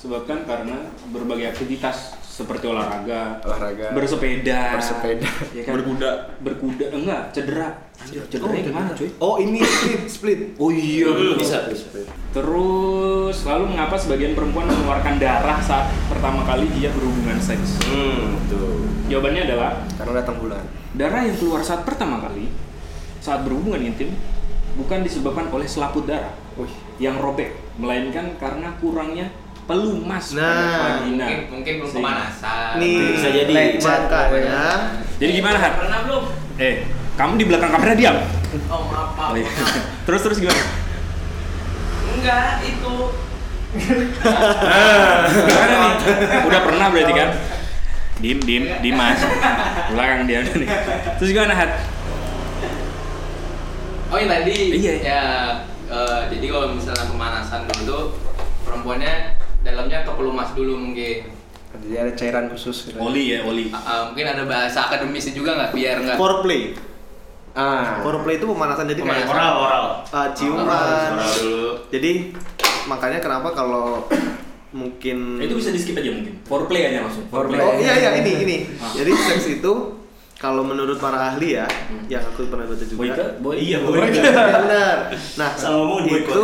disebabkan 0.00 0.48
karena 0.48 0.80
berbagai 1.12 1.52
aktivitas 1.52 2.16
seperti 2.24 2.72
olahraga, 2.72 3.36
Olahraga. 3.44 3.92
bersepeda, 3.92 4.72
Bersepeda. 4.72 5.28
ya 5.52 5.60
kan? 5.60 5.76
Berkuda. 5.76 6.10
berkuda, 6.40 6.86
enggak, 6.88 7.22
cedera. 7.36 7.68
Anjir, 8.00 8.24
cederanya 8.32 8.64
gimana, 8.64 8.90
cuy? 8.96 9.12
Oh 9.20 9.36
ini 9.36 9.60
split, 9.60 10.00
split. 10.08 10.40
Oh 10.56 10.72
iya, 10.72 11.04
Bisa, 11.36 11.68
bisa. 11.68 12.00
Terus 12.32 13.36
lalu 13.44 13.64
mengapa 13.68 13.92
sebagian 13.92 14.32
perempuan 14.32 14.72
mengeluarkan 14.72 15.20
darah 15.20 15.60
saat 15.60 15.92
pertama 16.08 16.48
kali 16.48 16.64
dia 16.72 16.88
berhubungan 16.96 17.36
seks? 17.36 17.84
Hmm, 17.84 18.40
tuh. 18.48 18.88
Jawabannya 19.12 19.52
adalah 19.52 19.84
Karena 20.00 20.12
datang 20.16 20.40
bulan. 20.40 20.64
darah 20.96 21.28
yang 21.28 21.36
keluar 21.36 21.60
saat 21.60 21.84
pertama 21.84 22.24
kali 22.24 22.48
saat 23.20 23.44
berhubungan 23.44 23.84
intim 23.84 24.16
bukan 24.80 25.04
disebabkan 25.04 25.52
oleh 25.52 25.68
selaput 25.68 26.08
darah 26.08 26.32
Wih. 26.56 26.72
yang 26.96 27.20
robek, 27.20 27.52
melainkan 27.76 28.32
karena 28.40 28.72
kurangnya 28.80 29.28
pelumas 29.70 30.26
Nah, 30.34 30.98
vagina. 30.98 31.24
Mungkin, 31.30 31.38
mungkin 31.46 31.72
belum 31.78 31.90
pemanasan. 31.94 32.82
Nih, 32.82 33.14
Bisa 33.14 33.28
jadi. 33.30 33.54
makanya 33.78 34.62
Jadi 35.22 35.30
gimana, 35.30 35.56
Hat? 35.62 35.72
Pernah 35.78 35.98
belum? 36.10 36.24
Eh, 36.58 36.74
kamu 37.14 37.32
di 37.38 37.44
belakang 37.46 37.70
kamera 37.70 37.94
diam. 37.94 38.16
Oh 38.66 38.82
maaf. 38.90 39.30
Oh, 39.30 39.38
iya. 39.38 39.46
terus 40.10 40.20
terus 40.26 40.38
gimana? 40.42 40.58
Enggak, 42.10 42.66
itu. 42.66 42.94
Gimana 45.38 45.74
nih? 45.78 45.94
Udah 46.50 46.60
pernah 46.66 46.86
berarti 46.90 47.14
kan? 47.14 47.30
Dim, 48.20 48.38
dim, 48.42 48.64
Dimas. 48.82 49.22
Belakang 49.94 50.26
dia 50.26 50.42
nih. 50.42 50.66
Terus 51.22 51.30
gimana, 51.30 51.54
Hat? 51.54 51.70
Oh 54.10 54.18
yang 54.18 54.26
tadi 54.26 54.74
Iya. 54.74 54.94
ya 54.98 55.22
eh, 55.86 56.20
jadi 56.34 56.46
kalau 56.50 56.74
misalnya 56.74 57.06
pemanasan 57.06 57.70
dulu 57.70 57.82
tuh 57.86 58.02
perempuannya 58.66 59.38
dalamnya 59.70 60.02
kepelumas 60.02 60.50
dulu 60.52 60.74
mungkin. 60.76 61.30
Jadi 61.70 61.94
ada 61.94 62.12
cairan 62.18 62.44
khusus. 62.50 62.90
Gitu. 62.90 62.98
Oli 62.98 63.38
ya, 63.38 63.46
oli. 63.46 63.70
Ah, 63.70 63.78
ah, 63.78 64.00
mungkin 64.10 64.26
ada 64.26 64.42
bahasa 64.42 64.90
akademisnya 64.90 65.32
juga 65.38 65.54
nggak 65.54 65.70
biar 65.70 65.96
nggak 66.02 66.16
foreplay. 66.18 66.74
Ah. 67.54 68.02
Foreplay 68.02 68.38
itu 68.38 68.46
pemanasan 68.46 68.90
jadi 68.90 69.00
kayak 69.02 69.26
Pemanasan. 69.26 69.34
Oral, 69.34 69.54
oral. 69.62 69.84
uh, 70.10 70.28
ciuman. 70.34 71.10
Oral 71.14 71.32
dulu. 71.38 71.66
Jadi 71.94 72.12
makanya 72.90 73.18
kenapa 73.22 73.48
kalau 73.54 74.06
mungkin 74.80 75.38
Itu 75.38 75.54
bisa 75.58 75.70
di 75.70 75.78
skip 75.78 75.94
aja 75.98 76.10
mungkin. 76.10 76.34
Foreplay 76.42 76.82
aja 76.90 77.06
langsung. 77.06 77.26
Foreplay. 77.30 77.62
Oh 77.62 77.74
iya 77.78 77.94
iya 77.98 78.10
ini 78.18 78.32
ini. 78.42 78.56
Ah. 78.82 78.90
Jadi 78.90 79.10
seks 79.14 79.46
itu 79.62 79.72
kalau 80.40 80.64
menurut 80.64 80.96
para 80.96 81.36
ahli 81.36 81.52
ya, 81.52 81.68
yang 82.08 82.24
aku 82.24 82.48
pernah 82.48 82.64
baca 82.64 82.80
juga. 82.80 82.96
Boyka, 82.96 83.24
boy. 83.44 83.60
Iya, 83.60 83.76
boy. 83.84 84.00
iya, 84.08 84.32
benar. 84.64 84.96
Nah, 85.36 85.50
Sama 85.52 85.84
mau 85.84 86.00
itu 86.00 86.42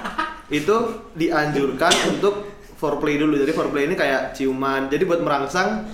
itu 0.60 0.76
dianjurkan 1.16 1.94
untuk 2.12 2.49
foreplay 2.80 3.20
dulu. 3.20 3.36
Jadi 3.36 3.52
foreplay 3.52 3.84
ini 3.84 3.94
kayak 3.94 4.32
ciuman. 4.32 4.88
Jadi 4.88 5.04
buat 5.04 5.20
merangsang 5.20 5.84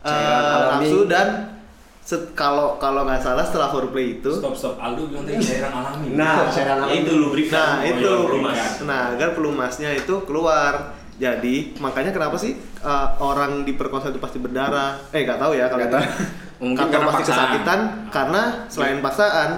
eh, 0.00 0.60
nafsu 0.72 1.04
dan 1.04 1.60
set- 2.00 2.32
kalau 2.32 2.80
kalau 2.80 3.04
nggak 3.04 3.20
salah 3.20 3.44
setelah 3.44 3.68
foreplay 3.68 4.18
itu 4.18 4.32
Stop 4.32 4.56
stop. 4.56 4.74
Aldo 4.80 5.12
bilang 5.12 5.28
tadi 5.28 5.44
cairan 5.44 5.72
alami. 5.76 6.06
Nah, 6.16 6.48
cairan 6.48 6.78
alami. 6.80 7.04
itu 7.04 7.12
lubrikan. 7.20 7.60
Nah 7.60 7.84
itu, 7.84 8.10
pelumas. 8.24 8.60
nah 8.88 9.02
agar 9.12 9.28
pelumasnya 9.36 9.90
itu 9.92 10.14
keluar. 10.24 10.96
Jadi 11.20 11.76
makanya 11.84 12.16
kenapa 12.16 12.40
sih 12.40 12.56
uh, 12.80 13.12
orang 13.20 13.68
diperkosa 13.68 14.08
itu 14.08 14.16
pasti 14.16 14.40
berdarah? 14.40 14.96
Eh 15.12 15.28
nggak 15.28 15.36
tahu 15.36 15.52
ya 15.52 15.68
kalau 15.68 15.84
tahu. 15.84 16.04
Mungkin 16.64 16.88
karena 16.88 17.06
pasti 17.12 17.22
paksaan. 17.28 17.36
kesakitan 17.36 17.80
karena 18.08 18.42
selain 18.72 18.98
paksaan 19.04 19.50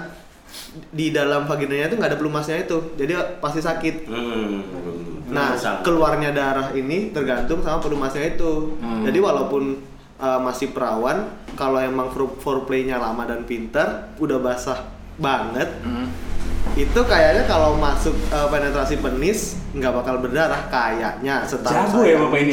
di 0.92 1.14
dalam 1.14 1.46
vaginanya 1.48 1.88
itu 1.88 1.96
nggak 1.96 2.10
ada 2.12 2.18
pelumasnya 2.20 2.60
itu, 2.60 2.92
jadi 2.98 3.40
pasti 3.40 3.60
sakit. 3.64 3.94
Hmm. 4.04 4.60
Nah 5.32 5.56
Sama. 5.56 5.80
keluarnya 5.80 6.30
darah 6.30 6.68
ini 6.72 7.08
tergantung 7.08 7.64
sama 7.64 7.80
pelumasnya 7.80 8.36
itu. 8.36 8.76
Hmm. 8.76 9.00
Jadi 9.02 9.16
walaupun 9.16 9.80
uh, 10.20 10.40
masih 10.44 10.70
perawan, 10.70 11.24
kalau 11.56 11.80
emang 11.80 12.12
fore- 12.12 12.36
foreplaynya 12.36 13.00
lama 13.00 13.24
dan 13.24 13.42
pintar, 13.42 14.12
udah 14.20 14.36
basah 14.38 14.84
banget, 15.16 15.72
Hmm. 15.80 16.12
itu 16.76 17.00
kayaknya 17.02 17.44
kalau 17.44 17.76
masuk 17.76 18.12
uh, 18.28 18.48
penetrasi 18.48 19.00
penis 19.00 19.56
nggak 19.72 19.92
bakal 19.94 20.20
berdarah 20.20 20.68
kayaknya 20.68 21.40
setahu 21.42 21.72
Jago 21.72 21.98
saya. 21.98 22.12
ya 22.12 22.16
bapak 22.18 22.38
ini. 22.38 22.52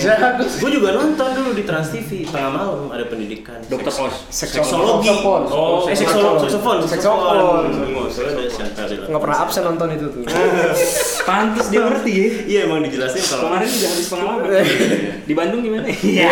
Gue 0.55 0.71
juga 0.71 0.89
nonton 0.95 1.29
dulu 1.35 1.51
di 1.51 1.63
Trans 1.63 1.89
TV 1.89 2.23
tengah 2.23 2.47
malam 2.49 2.87
ada 2.87 3.03
pendidikan. 3.05 3.59
Dokter 3.65 3.91
Seks- 3.91 3.99
Os. 3.99 4.15
Seksologi. 4.55 5.11
Saksofon. 5.11 5.41
Oh, 5.45 5.83
eh, 5.83 5.93
seksolo- 5.93 6.39
saksofon. 6.39 6.77
Saksofon. 6.81 7.63
Soalnya 8.09 8.33
ada 8.33 8.49
Chantal 8.49 8.85
di 8.85 8.95
Nggak 9.03 9.21
pernah 9.21 9.37
absen 9.37 9.63
nonton 9.63 9.87
itu 9.91 10.05
tuh. 10.07 10.21
Pantes 11.27 11.67
dia 11.67 11.81
ngerti 11.81 12.11
ya. 12.11 12.27
Iya 12.47 12.59
emang 12.65 12.79
dijelasin 12.81 13.21
kalau 13.21 13.43
Kemarin 13.51 13.67
juga 13.67 13.87
habis 13.89 14.07
pengalaman. 14.07 14.49
Di 15.29 15.33
Bandung 15.37 15.61
gimana? 15.61 15.85
Iya. 15.85 16.31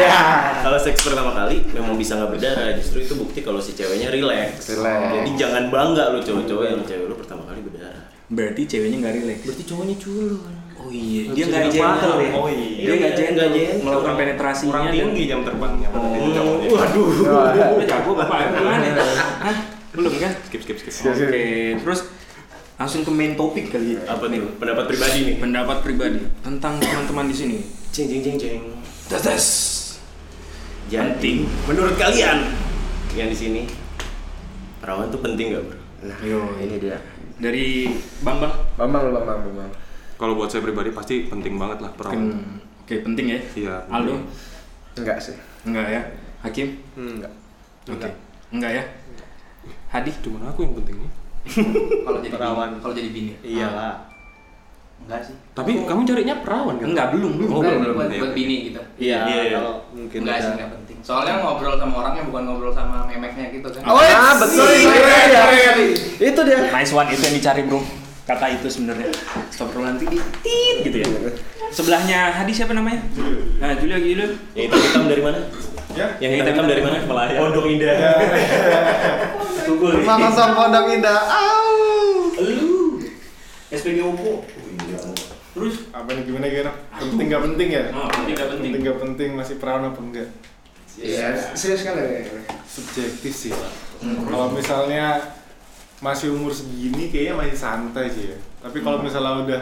kalau 0.64 0.80
seks 0.80 1.04
pertama 1.04 1.30
kali 1.32 1.62
memang 1.70 1.94
bisa 1.94 2.18
nggak 2.18 2.32
berdarah 2.32 2.74
justru 2.74 2.98
itu 3.00 3.14
bukti 3.14 3.40
kalau 3.42 3.60
si 3.60 3.72
ceweknya 3.72 4.10
relax. 4.10 4.72
Relax. 4.72 5.02
Jadi 5.14 5.30
jangan 5.36 5.64
bangga 5.68 6.10
lu 6.10 6.20
cowok-cowok 6.20 6.66
yang 6.66 6.82
cewek 6.82 7.06
lu 7.06 7.14
pertama 7.14 7.46
kali 7.46 7.62
berdarah. 7.62 8.10
Berarti 8.28 8.62
ceweknya 8.66 8.98
nggak 9.00 9.16
rileks. 9.16 9.42
Berarti 9.46 9.64
cowoknya 9.64 9.96
culun. 9.98 10.56
Oh 10.88 10.92
iya, 10.96 11.22
dia 11.36 11.44
nggak 11.44 11.64
jadi 11.68 11.70
gentle 11.76 12.16
ya. 12.16 12.32
Oh 12.32 12.48
iya. 12.48 12.80
Dia 12.80 12.94
nggak 12.96 13.14
gentle, 13.20 13.36
Nggak 13.44 13.60
gentle. 13.60 13.84
melakukan 13.84 14.14
penetrasinya. 14.16 14.70
Kurang 14.72 14.86
dan- 14.86 14.96
tinggi 14.96 15.24
jam 15.28 15.40
terbangnya. 15.44 15.88
cowoknya. 15.92 16.70
Waduh. 16.72 17.08
Udah 17.28 17.86
jago 17.92 18.12
bapak 18.16 18.38
gimana? 18.56 18.88
Hah? 19.44 19.58
Belum 19.92 20.14
kan? 20.16 20.32
Skip 20.48 20.62
skip 20.64 20.78
skip. 20.80 20.94
Oke, 21.04 21.44
terus 21.76 22.00
langsung 22.78 23.04
ke 23.04 23.12
main 23.12 23.36
topik 23.36 23.68
kali 23.68 24.00
ya. 24.00 24.02
Apa 24.08 24.32
nih? 24.32 24.40
Pendapat 24.56 24.86
pribadi 24.88 25.20
nih. 25.28 25.36
Pendapat 25.36 25.78
pribadi 25.84 26.20
tentang 26.40 26.80
teman-teman 26.80 27.28
di 27.28 27.36
sini. 27.36 27.58
Ceng 27.92 28.08
ceng 28.08 28.22
ceng 28.24 28.38
ceng. 28.40 28.62
Tes 29.12 29.22
tes. 29.22 29.46
Jadi, 30.88 31.44
menurut 31.68 32.00
kalian 32.00 32.48
yang 33.12 33.28
di 33.28 33.36
sini 33.36 33.62
perawan 34.80 35.12
tuh 35.12 35.20
penting 35.20 35.52
gak 35.52 35.64
bro? 35.68 35.76
Nah, 36.06 36.18
ini 36.64 36.80
dia. 36.80 36.96
Dari 37.36 37.92
Bambang. 38.24 38.56
Bambang 38.80 39.12
Bambang, 39.12 39.40
Bambang. 39.44 39.72
Kalau 40.18 40.34
buat 40.34 40.50
saya 40.50 40.62
pribadi 40.62 40.90
pasti 40.90 41.26
penting 41.26 41.56
banget 41.56 41.78
lah 41.80 41.92
perawan. 41.94 42.18
Pen- 42.18 42.58
Oke, 42.82 42.96
penting 43.04 43.26
ya. 43.28 43.40
Iya. 43.54 43.76
Aldo? 43.88 44.16
Enggak 44.96 45.18
sih. 45.20 45.36
Enggak 45.64 45.88
ya. 45.88 46.02
Hakim? 46.42 46.68
Hmm, 46.96 47.20
enggak. 47.20 47.32
Oke. 47.88 48.10
Enggak 48.50 48.72
ya. 48.74 48.84
Hadi? 49.88 50.12
Cuman 50.18 50.48
aku 50.48 50.64
yang 50.64 50.74
penting 50.76 50.96
nih. 50.98 51.12
kalau 52.04 52.20
jadi 52.20 52.34
Perawan. 52.34 52.70
kalau 52.80 52.94
jadi 52.96 53.10
bini. 53.10 53.34
Iyalah. 53.40 54.08
Enggak 54.98 55.22
sih. 55.22 55.36
Tapi 55.54 55.86
kamu 55.86 56.02
carinya 56.04 56.36
perawan 56.42 56.76
kan? 56.76 56.88
Enggak, 56.90 57.08
belum, 57.14 57.32
belum. 57.38 57.50
Oh, 57.50 57.60
Enggak, 57.62 57.76
belum, 57.76 57.84
ini 57.84 57.94
buat, 57.94 58.08
belum. 58.08 58.22
buat 58.24 58.34
bini 58.34 58.56
gitu. 58.66 58.82
Iya, 58.98 59.20
Iya, 59.22 59.42
iya. 59.44 59.58
kalau 59.62 59.74
mungkin 59.94 60.20
Enggak 60.26 60.38
sih, 60.42 60.52
enggak 60.52 60.70
penting. 60.74 60.98
Soalnya 61.06 61.34
ngobrol 61.38 61.76
sama 61.78 61.94
orangnya 62.02 62.24
bukan 62.26 62.42
ngobrol 62.44 62.74
sama 62.74 62.98
memeknya 63.06 63.46
gitu 63.54 63.68
kan. 63.70 63.82
Oh, 63.86 64.00
ah, 64.00 64.34
betul 64.40 64.66
itu 64.66 64.90
dia. 64.90 65.72
Itu 66.26 66.40
dia. 66.42 66.58
Nice 66.74 66.92
one, 66.92 67.08
itu 67.08 67.22
yang 67.22 67.36
dicari 67.38 67.62
bro. 67.64 67.80
Kata 68.28 68.46
itu 68.52 68.68
sebenarnya. 68.68 69.08
Stop 69.48 69.72
nanti 69.80 70.04
tit 70.44 70.78
gitu 70.84 70.98
ya. 71.00 71.08
Sebelahnya 71.72 72.36
Hadi 72.36 72.52
siapa 72.52 72.76
namanya? 72.76 73.00
Nah, 73.64 73.72
Julia 73.80 73.98
Julia. 74.04 74.28
Yang 74.52 74.68
hitam 74.68 74.80
hitam 74.84 75.04
dari 75.08 75.22
mana? 75.24 75.40
Ya. 75.96 76.08
Yang 76.20 76.32
hitam 76.44 76.52
hitam 76.52 76.66
dari 76.68 76.82
mana? 76.84 76.98
Melaya. 77.08 77.40
Pondok 77.40 77.66
Indah. 77.72 77.96
Tunggu. 79.64 79.86
Rumah 80.04 80.16
kosong 80.28 80.52
Pondok 80.60 80.86
Indah. 80.92 81.20
Au. 81.24 81.72
Lu. 82.44 83.00
SPG 83.72 84.00
Oppo. 84.04 84.44
Terus 85.58 85.90
Apa 85.90 86.10
nih 86.14 86.24
gimana 86.28 86.46
gimana? 86.52 86.72
Penting 87.00 87.28
nggak 87.32 87.44
penting 87.48 87.68
ya? 87.72 87.84
Oh, 87.96 88.08
penting 88.12 88.36
nggak 88.36 88.50
penting. 88.54 88.72
Penting 88.84 89.30
masih 89.40 89.56
perawan 89.58 89.90
apa 89.90 90.00
enggak? 90.04 90.30
Iya, 91.00 91.56
serius 91.56 91.82
kan 91.88 91.96
ya. 91.96 92.28
Subjektif 92.68 93.34
sih 93.34 93.52
Pak. 93.56 93.72
Kalau 94.04 94.54
misalnya 94.54 95.18
masih 95.98 96.30
umur 96.30 96.54
segini 96.54 97.10
kayaknya 97.10 97.34
masih 97.36 97.58
santai 97.58 98.06
sih 98.10 98.30
ya. 98.30 98.38
Tapi 98.62 98.82
kalau 98.82 99.02
misalnya 99.02 99.42
udah 99.46 99.62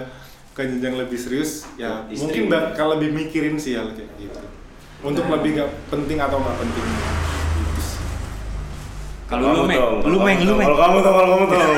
ke 0.55 0.63
jenjang 0.63 0.95
lebih 0.95 1.19
serius 1.19 1.67
ya 1.75 2.07
Istri. 2.07 2.15
mungkin 2.23 2.43
bakal 2.47 2.95
lebih 2.95 3.11
mikirin 3.11 3.59
sih 3.59 3.75
hal 3.75 3.91
kayak 3.91 4.07
gitu 4.15 4.39
untuk 5.03 5.27
lebih 5.27 5.59
gak 5.59 5.67
penting 5.91 6.15
atau 6.15 6.39
nggak 6.39 6.57
penting 6.63 6.85
Gitu. 7.55 7.81
Kalau 9.27 9.51
lu 9.51 9.63
meng, 9.67 9.75
lu 9.75 10.15
kalau 10.15 10.19
meng, 10.23 10.37
kamu 10.39 10.47
lu 10.47 10.53
meng. 10.55 10.67
Kalau 10.69 10.77
kamu 10.79 10.97
tong, 11.01 11.15
kalau 11.17 11.29
kamu 11.35 11.45
tong. 11.49 11.75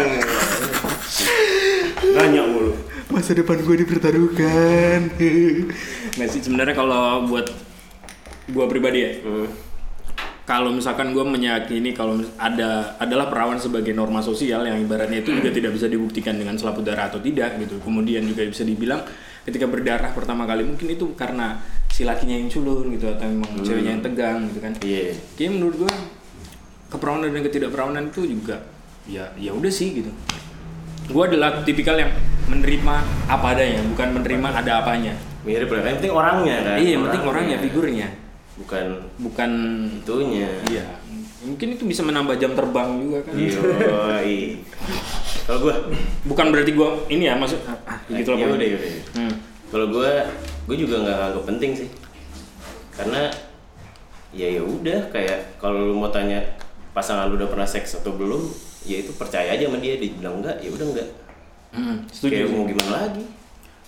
Nanya 2.21 2.43
mulu. 2.43 2.73
Masa 3.07 3.31
depan 3.33 3.57
gue 3.63 3.75
dipertaruhkan. 3.81 4.99
Nggak 6.13 6.29
sih 6.29 6.41
sebenarnya 6.43 6.75
kalau 6.75 7.23
buat 7.25 7.47
gua 8.51 8.65
pribadi 8.67 8.99
ya, 8.99 9.11
Hmm. 9.23 9.47
Kalau 10.47 10.71
misalkan 10.71 11.11
gue 11.11 11.27
meyakini 11.27 11.91
kalau 11.91 12.23
ada 12.39 12.95
adalah 13.03 13.27
perawan 13.27 13.59
sebagai 13.59 13.91
norma 13.91 14.23
sosial 14.23 14.63
yang 14.63 14.79
ibaratnya 14.79 15.19
itu 15.19 15.35
juga 15.35 15.51
tidak 15.51 15.75
bisa 15.75 15.91
dibuktikan 15.91 16.39
dengan 16.39 16.55
selaput 16.55 16.87
darah 16.87 17.11
atau 17.11 17.19
tidak 17.19 17.59
gitu. 17.59 17.83
Kemudian 17.83 18.23
juga 18.23 18.47
bisa 18.47 18.63
dibilang 18.63 19.03
ketika 19.43 19.67
berdarah 19.67 20.15
pertama 20.15 20.47
kali 20.47 20.63
mungkin 20.63 20.87
itu 20.87 21.11
karena 21.19 21.59
si 21.91 22.07
lakinya 22.07 22.39
yang 22.39 22.47
culun 22.47 22.95
gitu 22.95 23.11
atau 23.11 23.27
memang 23.27 23.59
ceweknya 23.59 23.99
yang 23.99 24.03
tegang 24.07 24.47
gitu 24.47 24.59
kan. 24.63 24.71
Iya. 24.79 25.19
Kayaknya 25.35 25.51
menurut 25.51 25.75
gue 25.83 25.93
keperawanan 26.95 27.27
dan 27.35 27.43
ketidakperawanan 27.43 28.03
itu 28.07 28.21
juga 28.31 28.57
ya 29.03 29.27
ya 29.35 29.51
udah 29.51 29.71
sih 29.71 29.99
gitu. 29.99 30.11
Gue 31.11 31.23
adalah 31.27 31.59
tipikal 31.67 31.99
yang 31.99 32.15
menerima 32.47 32.95
apa 33.27 33.45
adanya, 33.51 33.83
bukan 33.83 34.15
menerima 34.15 34.47
ada 34.63 34.79
apanya. 34.79 35.11
Mirip 35.43 35.67
lah. 35.75 35.91
Yang 35.91 35.99
penting 36.03 36.15
orangnya 36.15 36.55
kan. 36.63 36.75
Iya, 36.79 36.89
yang 36.95 37.03
penting 37.07 37.23
orangnya, 37.23 37.57
figurnya, 37.59 38.07
Bukan 38.57 38.85
bukan 39.21 39.51
itunya. 40.01 40.49
Iya, 40.67 40.85
mungkin 41.45 41.77
itu 41.77 41.83
bisa 41.85 42.01
menambah 42.01 42.35
jam 42.41 42.57
terbang 42.57 42.89
juga 42.97 43.19
kan. 43.23 43.33
Iya. 43.37 43.59
Yoi. 43.61 44.37
Kalau 45.47 45.59
gua, 45.63 45.75
Bukan 46.27 46.45
berarti 46.51 46.71
gua 46.75 46.99
ini 47.07 47.29
ya 47.29 47.39
maksud 47.39 47.61
ah, 47.69 47.77
ah, 47.87 47.99
gitu 48.11 48.35
loh. 48.35 48.57
udah, 48.57 48.67
ya 48.67 48.75
udah. 48.75 48.91
Hmm. 49.15 49.33
Kalau 49.67 49.91
gue, 49.91 50.11
gue 50.63 50.77
juga 50.79 50.95
nggak 51.03 51.17
nganggap 51.19 51.43
penting 51.43 51.71
sih, 51.75 51.89
karena 52.95 53.27
ya 54.31 54.47
ya 54.47 54.63
udah 54.63 55.11
kayak 55.11 55.59
kalau 55.59 55.91
lu 55.91 55.99
mau 55.99 56.07
tanya 56.07 56.39
pasangan 56.95 57.27
lu 57.27 57.35
udah 57.35 57.51
pernah 57.51 57.67
seks 57.67 57.99
atau 57.99 58.15
belum, 58.15 58.47
ya 58.87 59.03
itu 59.03 59.11
percaya 59.19 59.51
aja 59.51 59.67
sama 59.67 59.83
dia, 59.83 59.99
dia 59.99 60.07
bilang 60.15 60.39
enggak, 60.39 60.63
ya 60.63 60.71
udah 60.71 60.87
enggak. 60.87 61.09
Hmm, 61.75 61.99
setuju. 62.07 62.31
Kayak 62.31 62.47
mau 62.55 62.63
gimana 62.63 62.91
lagi? 62.95 63.23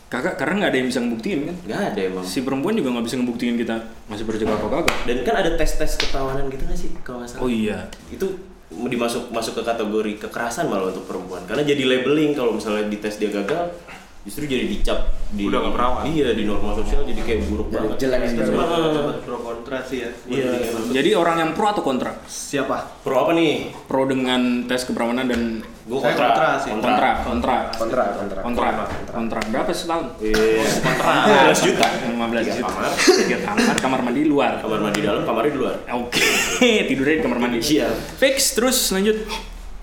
Kakak 0.09 0.41
karena 0.41 0.65
nggak 0.65 0.71
ada 0.73 0.77
yang 0.81 0.89
bisa 0.89 0.99
ngebuktiin 1.05 1.39
kan. 1.45 1.55
Nggak 1.69 1.81
ada 1.93 2.01
emang. 2.01 2.25
Si 2.25 2.41
perempuan 2.41 2.73
juga 2.73 2.89
nggak 2.97 3.05
bisa 3.05 3.15
ngebuktiin 3.21 3.55
kita 3.61 3.75
masih 4.09 4.25
berjaga 4.25 4.57
apa 4.57 4.67
kagak. 4.67 4.97
Dan 5.05 5.17
kan 5.21 5.35
ada 5.37 5.49
tes-tes 5.53 5.91
ketawanan 6.01 6.49
gitu 6.49 6.65
nggak 6.65 6.79
sih 6.81 6.89
kalau 7.05 7.21
nggak 7.21 7.29
salah? 7.29 7.41
Oh 7.45 7.49
iya. 7.49 7.85
Itu 8.09 8.25
dimasuk 8.69 9.33
masuk 9.33 9.61
ke 9.61 9.63
kategori 9.65 10.29
kekerasan 10.29 10.69
malah 10.69 10.93
untuk 10.93 11.09
perempuan 11.09 11.41
karena 11.49 11.65
jadi 11.65 11.89
labeling 11.89 12.37
kalau 12.37 12.53
misalnya 12.53 12.85
di 12.85 13.01
tes 13.01 13.17
dia 13.17 13.33
gagal 13.33 13.73
justru 14.19 14.43
jadi 14.45 14.67
dicap 14.67 14.99
di 15.29 15.47
Udah 15.47 15.61
nggak 15.61 15.73
perawan. 15.73 16.03
iya 16.05 16.33
di 16.33 16.43
norma 16.43 16.75
sosial 16.75 17.01
jadi 17.03 17.21
kayak 17.21 17.39
buruk 17.47 17.67
banget 17.69 17.95
jelek 17.97 18.19
gitu. 18.29 18.51
Ah, 18.51 19.15
pro 19.17 19.37
kontra 19.39 19.77
sih 19.81 20.03
ya 20.03 20.09
iya 20.27 20.49
Jadi 20.91 21.09
orang 21.13 21.35
yang 21.39 21.51
pro 21.53 21.67
atau 21.67 21.79
kontra? 21.79 22.11
siapa 22.25 22.99
pro 22.99 23.15
apa 23.17 23.31
nih 23.31 23.71
Pro 23.85 24.03
dengan 24.03 24.65
tes 24.65 24.83
keperawanan 24.83 25.25
dan 25.25 25.41
Saya 25.61 25.97
kontra 26.13 26.27
kontra 26.27 26.47
sih. 26.57 26.69
kontra, 26.69 27.09
kontra, 27.23 27.55
Kontra, 27.73 28.03
kontra. 28.13 28.39
kontra, 28.43 28.69
kontra. 29.09 29.39
Berapa 29.49 29.71
setahun? 29.71 30.05
Iya, 30.19 30.37
kontra 30.77 31.11
15 31.49 31.65
juta 31.65 31.85
15 31.87 32.19
Tiga 32.29 32.53
juta. 32.53 32.67
kamar. 32.69 32.91
Tiga 32.99 33.37
kamar, 33.41 33.75
kamar 33.79 33.99
mandi 34.03 34.21
luar. 34.23 34.51
kamar 34.59 34.79
mandi 34.79 34.99
dalam 34.99 35.21
kamarnya 35.23 35.49
di 35.49 35.59
luar 35.59 35.75
Oke, 35.95 36.27
tidurnya 36.91 37.15
di 37.15 37.23
kamar 37.23 37.37
mandi. 37.39 37.57
Iya. 37.63 37.87
Fix 38.17 38.53
terus 38.53 38.77
lanjut. 38.91 39.17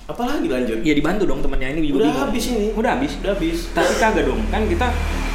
Apalagi 0.06 0.46
lanjut 0.46 0.78
Ya 0.80 0.92
dibantu 0.92 1.25
dong 1.25 1.40
temannya 1.40 1.75
ini 1.75 1.80
juga 1.84 1.98
udah 1.98 2.06
bingung. 2.06 2.22
habis 2.25 2.44
ini 2.48 2.66
Udah 2.72 2.90
habis. 2.94 3.12
udah 3.18 3.32
habis 3.32 3.58
Tapi 3.68 3.92
kagak 3.96 4.25
dong, 4.25 4.40
kan 4.46 4.62
kita 4.64 4.86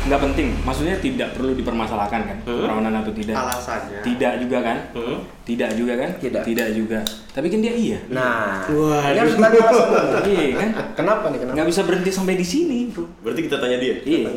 nggak 0.02 0.18
penting. 0.20 0.48
Maksudnya 0.62 0.98
tidak 0.98 1.30
perlu 1.32 1.54
dipermasalahkan 1.54 2.22
kan, 2.24 2.38
Hmm. 2.42 2.58
keperawanan 2.58 2.94
atau 2.98 3.14
tidak. 3.14 3.36
alasannya 3.38 4.02
Tidak 4.02 4.34
juga 4.40 4.58
kan? 4.60 4.78
hmm. 4.92 5.18
Tidak 5.44 5.70
juga 5.74 5.94
kan? 5.94 6.10
Tidak. 6.18 6.42
Tidak 6.42 6.68
juga. 6.72 7.00
Tapi 7.30 7.48
kan 7.48 7.60
dia 7.60 7.70
iya. 7.70 8.00
Nah, 8.08 8.66
Waduh. 8.66 8.98
ini 9.06 9.20
harus 9.20 9.36
tanya. 9.36 9.62
Iya 10.26 10.46
kan? 10.56 10.70
Kenapa 10.96 11.26
nih? 11.28 11.38
Kenapa? 11.38 11.54
Nggak 11.54 11.68
bisa 11.68 11.82
berhenti 11.84 12.10
sampai 12.10 12.34
di 12.34 12.44
sini, 12.44 12.78
bro. 12.88 13.06
berarti 13.20 13.42
kita 13.44 13.58
tanya 13.58 13.78
dia 13.78 13.94
Iya. 14.02 14.30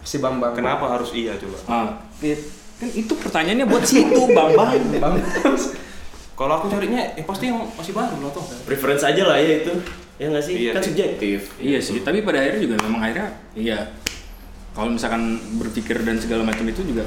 Si 0.00 0.16
Bambang. 0.18 0.54
Kenapa 0.54 0.88
harus 0.88 1.12
iya 1.12 1.34
coba? 1.34 1.58
Ah, 1.66 1.88
iya. 2.20 2.38
kan 2.76 2.88
itu 2.88 3.12
pertanyaannya 3.12 3.66
buat 3.66 3.84
situ, 3.84 4.20
Bambang. 4.30 4.72
Bambang. 4.94 5.14
Kalau 6.40 6.56
aku 6.56 6.66
carinya, 6.66 7.04
ya 7.12 7.20
pasti 7.20 7.44
yang 7.46 7.60
masih 7.70 7.92
baru 7.92 8.16
lah 8.18 8.32
toh. 8.32 8.40
preference 8.64 9.04
aja 9.04 9.22
lah 9.22 9.36
ya 9.36 9.60
itu 9.60 9.72
ya 10.16 10.26
nggak 10.26 10.40
sih 10.40 10.54
Iya 10.58 10.70
kan 10.72 10.80
sih. 10.80 10.88
subjektif 10.88 11.38
Iya 11.60 11.78
sih, 11.78 12.00
tapi 12.00 12.24
pada 12.24 12.40
akhirnya 12.40 12.60
juga 12.62 12.74
memang 12.80 13.00
akhirnya 13.02 13.28
iya. 13.52 13.92
Kalau 14.70 14.88
misalkan 14.88 15.22
berpikir 15.54 16.00
dan 16.00 16.16
segala 16.16 16.40
macam 16.40 16.64
itu 16.64 16.80
juga 16.80 17.04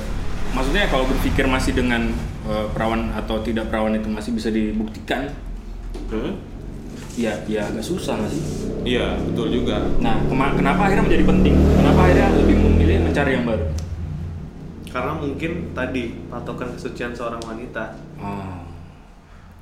maksudnya 0.54 0.86
kalau 0.86 1.10
berpikir 1.10 1.50
masih 1.50 1.74
dengan 1.74 2.14
eh, 2.46 2.66
perawan 2.70 3.10
atau 3.12 3.42
tidak 3.42 3.68
perawan 3.68 3.98
itu 3.98 4.06
masih 4.06 4.32
bisa 4.32 4.54
dibuktikan, 4.54 5.34
hmm? 6.08 6.38
ya 7.16 7.34
ya 7.44 7.66
agak 7.66 7.82
susah 7.82 8.14
nggak 8.16 8.30
sih. 8.30 8.44
Iya, 8.86 9.18
betul 9.24 9.50
juga. 9.50 9.82
Nah, 9.98 10.22
kema- 10.24 10.54
kenapa 10.54 10.86
akhirnya 10.86 11.10
menjadi 11.10 11.26
penting? 11.26 11.56
Kenapa 11.58 12.00
akhirnya 12.04 12.30
lebih 12.38 12.56
memilih 12.60 12.98
mencari 13.02 13.32
yang 13.34 13.46
baru? 13.48 13.66
karena 14.86 15.10
mungkin 15.18 15.52
tadi 15.74 16.14
patokan 16.30 16.70
kesucian 16.70 17.10
seorang 17.12 17.42
wanita 17.42 17.98
Oh. 18.22 18.62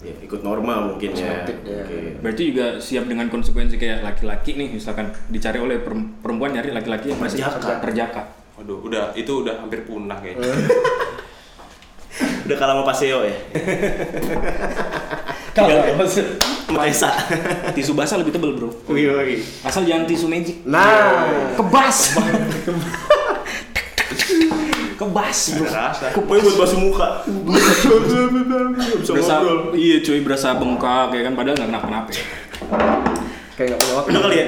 Ya 0.01 0.13
ikut 0.19 0.41
norma 0.41 0.81
mungkin 0.83 1.13
ya 1.13 1.45
ya. 1.45 1.47
Oke. 1.47 2.17
Berarti 2.19 2.41
juga 2.49 2.65
siap 2.81 3.05
dengan 3.05 3.29
konsekuensi 3.29 3.77
kayak 3.77 4.01
laki-laki 4.01 4.57
nih, 4.57 4.67
misalkan 4.73 5.13
dicari 5.29 5.57
oleh 5.57 5.77
perem- 5.77 6.17
perempuan 6.19 6.51
nyari 6.51 6.73
laki-laki 6.73 7.13
yang 7.13 7.21
masih 7.21 7.41
Perjaka. 7.41 7.79
perjaka. 7.79 8.21
Waduh, 8.57 8.81
udah 8.81 9.13
itu 9.13 9.31
udah 9.41 9.61
hampir 9.61 9.85
punah 9.85 10.17
kayaknya. 10.17 10.41
udah 12.41 12.57
kalah 12.57 12.73
sama 12.75 12.83
Paseo 12.83 13.23
ya 13.23 13.31
Kalau 15.55 15.71
sama 16.67 16.87
Esa 16.87 17.11
Tisu 17.71 17.95
basah 17.95 18.19
lebih 18.19 18.31
tebel, 18.31 18.55
Bro. 18.55 18.71
wih 18.87 19.07
wih 19.07 19.39
Asal 19.63 19.83
jangan 19.83 20.07
tisu 20.07 20.27
magic. 20.27 20.63
Nah, 20.63 21.27
Kebas. 21.55 22.15
Kebas, 22.15 22.27
bro. 25.07 25.65
rasa 25.65 26.05
pokoknya 26.11 26.41
buat 26.43 26.57
basuh 26.59 26.79
muka 26.79 27.07
Berasa, 29.01 29.35
iya 29.73 29.97
cuy, 29.99 30.19
berasa 30.21 30.47
bengkak 30.53 31.09
ya 31.11 31.21
kan 31.23 31.33
padahal 31.33 31.55
nggak 31.57 31.69
kenapa-kenapa. 31.69 32.09
ya. 32.11 32.23
kayak 33.53 33.67
nggak 33.67 33.79
punya 33.79 33.93
waktu. 33.95 34.09
udah 34.11 34.21
kali 34.21 34.37
ya 34.37 34.47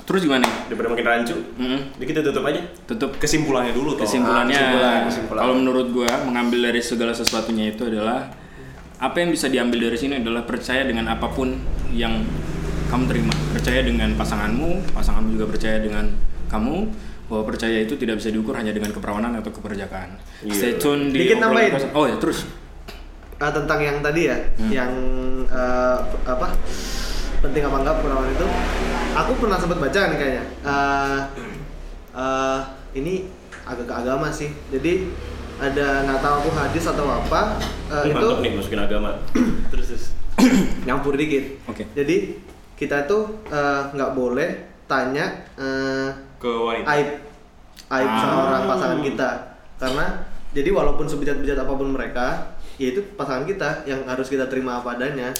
Terus 0.00 0.26
gimana? 0.26 0.46
daripada 0.66 0.88
makin 0.90 1.06
rancu 1.06 1.36
Mm-mm. 1.54 1.80
jadi 1.94 2.06
kita 2.08 2.20
tutup 2.24 2.42
aja 2.44 2.60
Tutup 2.84 3.10
Kesimpulannya 3.16 3.70
dulu 3.70 3.94
toh. 3.94 4.02
kesimpulannya. 4.02 4.54
kesimpulan, 4.54 4.98
kesimpulan. 5.06 5.40
Kalau 5.40 5.54
menurut 5.54 5.86
gua 5.90 6.10
mengambil 6.24 6.58
dari 6.66 6.80
segala 6.80 7.12
sesuatunya 7.12 7.70
itu 7.70 7.86
adalah 7.86 8.26
apa 8.98 9.16
yang 9.16 9.30
bisa 9.30 9.46
diambil 9.46 9.86
dari 9.86 9.96
sini 9.96 10.18
adalah 10.18 10.42
percaya 10.42 10.82
dengan 10.82 11.08
apa 11.08 11.30
pun 11.30 11.54
yang 11.88 12.26
kamu 12.90 13.04
terima. 13.06 13.32
Percaya 13.54 13.80
dengan 13.80 14.10
pasanganmu, 14.12 14.92
pasanganmu 14.92 15.30
juga 15.32 15.46
percaya 15.48 15.78
dengan 15.78 16.10
kamu 16.50 16.90
bahwa 17.30 17.46
percaya 17.46 17.78
itu 17.78 17.94
tidak 17.94 18.18
bisa 18.18 18.28
diukur 18.28 18.58
hanya 18.58 18.74
dengan 18.74 18.90
keperawanan 18.90 19.38
atau 19.38 19.54
keperjakaan. 19.54 20.18
Iya. 20.42 20.50
Stay 20.52 20.72
tune 20.76 21.14
di 21.14 21.22
Dikit 21.22 21.38
obrolan 21.38 21.70
nambahin. 21.70 21.94
Oh 21.94 22.04
ya, 22.04 22.16
terus. 22.18 22.42
Ah, 23.38 23.48
tentang 23.48 23.78
yang 23.78 24.02
tadi 24.02 24.26
ya 24.26 24.36
Hmm. 24.58 24.68
yang 24.68 24.92
eh, 25.48 25.98
apa 26.26 26.50
penting 27.40 27.64
apa 27.64 27.76
enggak 27.80 27.96
perawan 28.04 28.28
itu 28.28 28.46
aku 29.16 29.32
pernah 29.40 29.56
sempat 29.56 29.80
baca 29.80 30.00
nih 30.12 30.18
kayaknya 30.18 30.44
Eh, 30.60 31.18
eh, 32.12 32.58
ini 32.94 33.14
agak 33.64 33.86
ke 33.86 33.94
agama 33.96 34.28
sih 34.28 34.52
jadi 34.68 35.08
ada 35.56 36.04
nggak 36.04 36.20
tahu 36.20 36.34
aku 36.36 36.50
hadis 36.52 36.84
atau 36.84 37.06
apa 37.06 37.56
eh, 37.88 38.04
Ini 38.04 38.12
itu 38.12 38.20
mantap 38.20 38.38
nih 38.44 38.52
masukin 38.52 38.80
agama 38.80 39.10
terus 39.72 39.86
terus 39.88 40.04
nyampur 40.86 41.16
dikit 41.16 41.64
Oke. 41.64 41.88
jadi 41.96 42.36
kita 42.76 43.08
tuh 43.08 43.40
eh, 43.48 43.82
nggak 43.88 44.12
boleh 44.12 44.50
tanya 44.84 45.48
eh, 45.56 46.08
Ke 46.40 46.48
wanita. 46.48 46.88
aib 46.90 47.08
aib 47.90 48.08
Ah. 48.08 48.18
seorang 48.18 48.62
pasangan 48.66 49.00
kita 49.00 49.30
karena 49.76 50.06
jadi 50.50 50.70
walaupun 50.70 51.04
sebejat-bejat 51.04 51.58
apa 51.58 51.72
pun 51.72 51.88
mereka 51.90 52.26
ya 52.74 52.88
itu 52.88 53.04
pasangan 53.12 53.44
kita 53.44 53.84
yang 53.84 54.02
harus 54.02 54.26
kita 54.26 54.46
terima 54.46 54.78
apa 54.78 54.94
adanya 54.94 55.30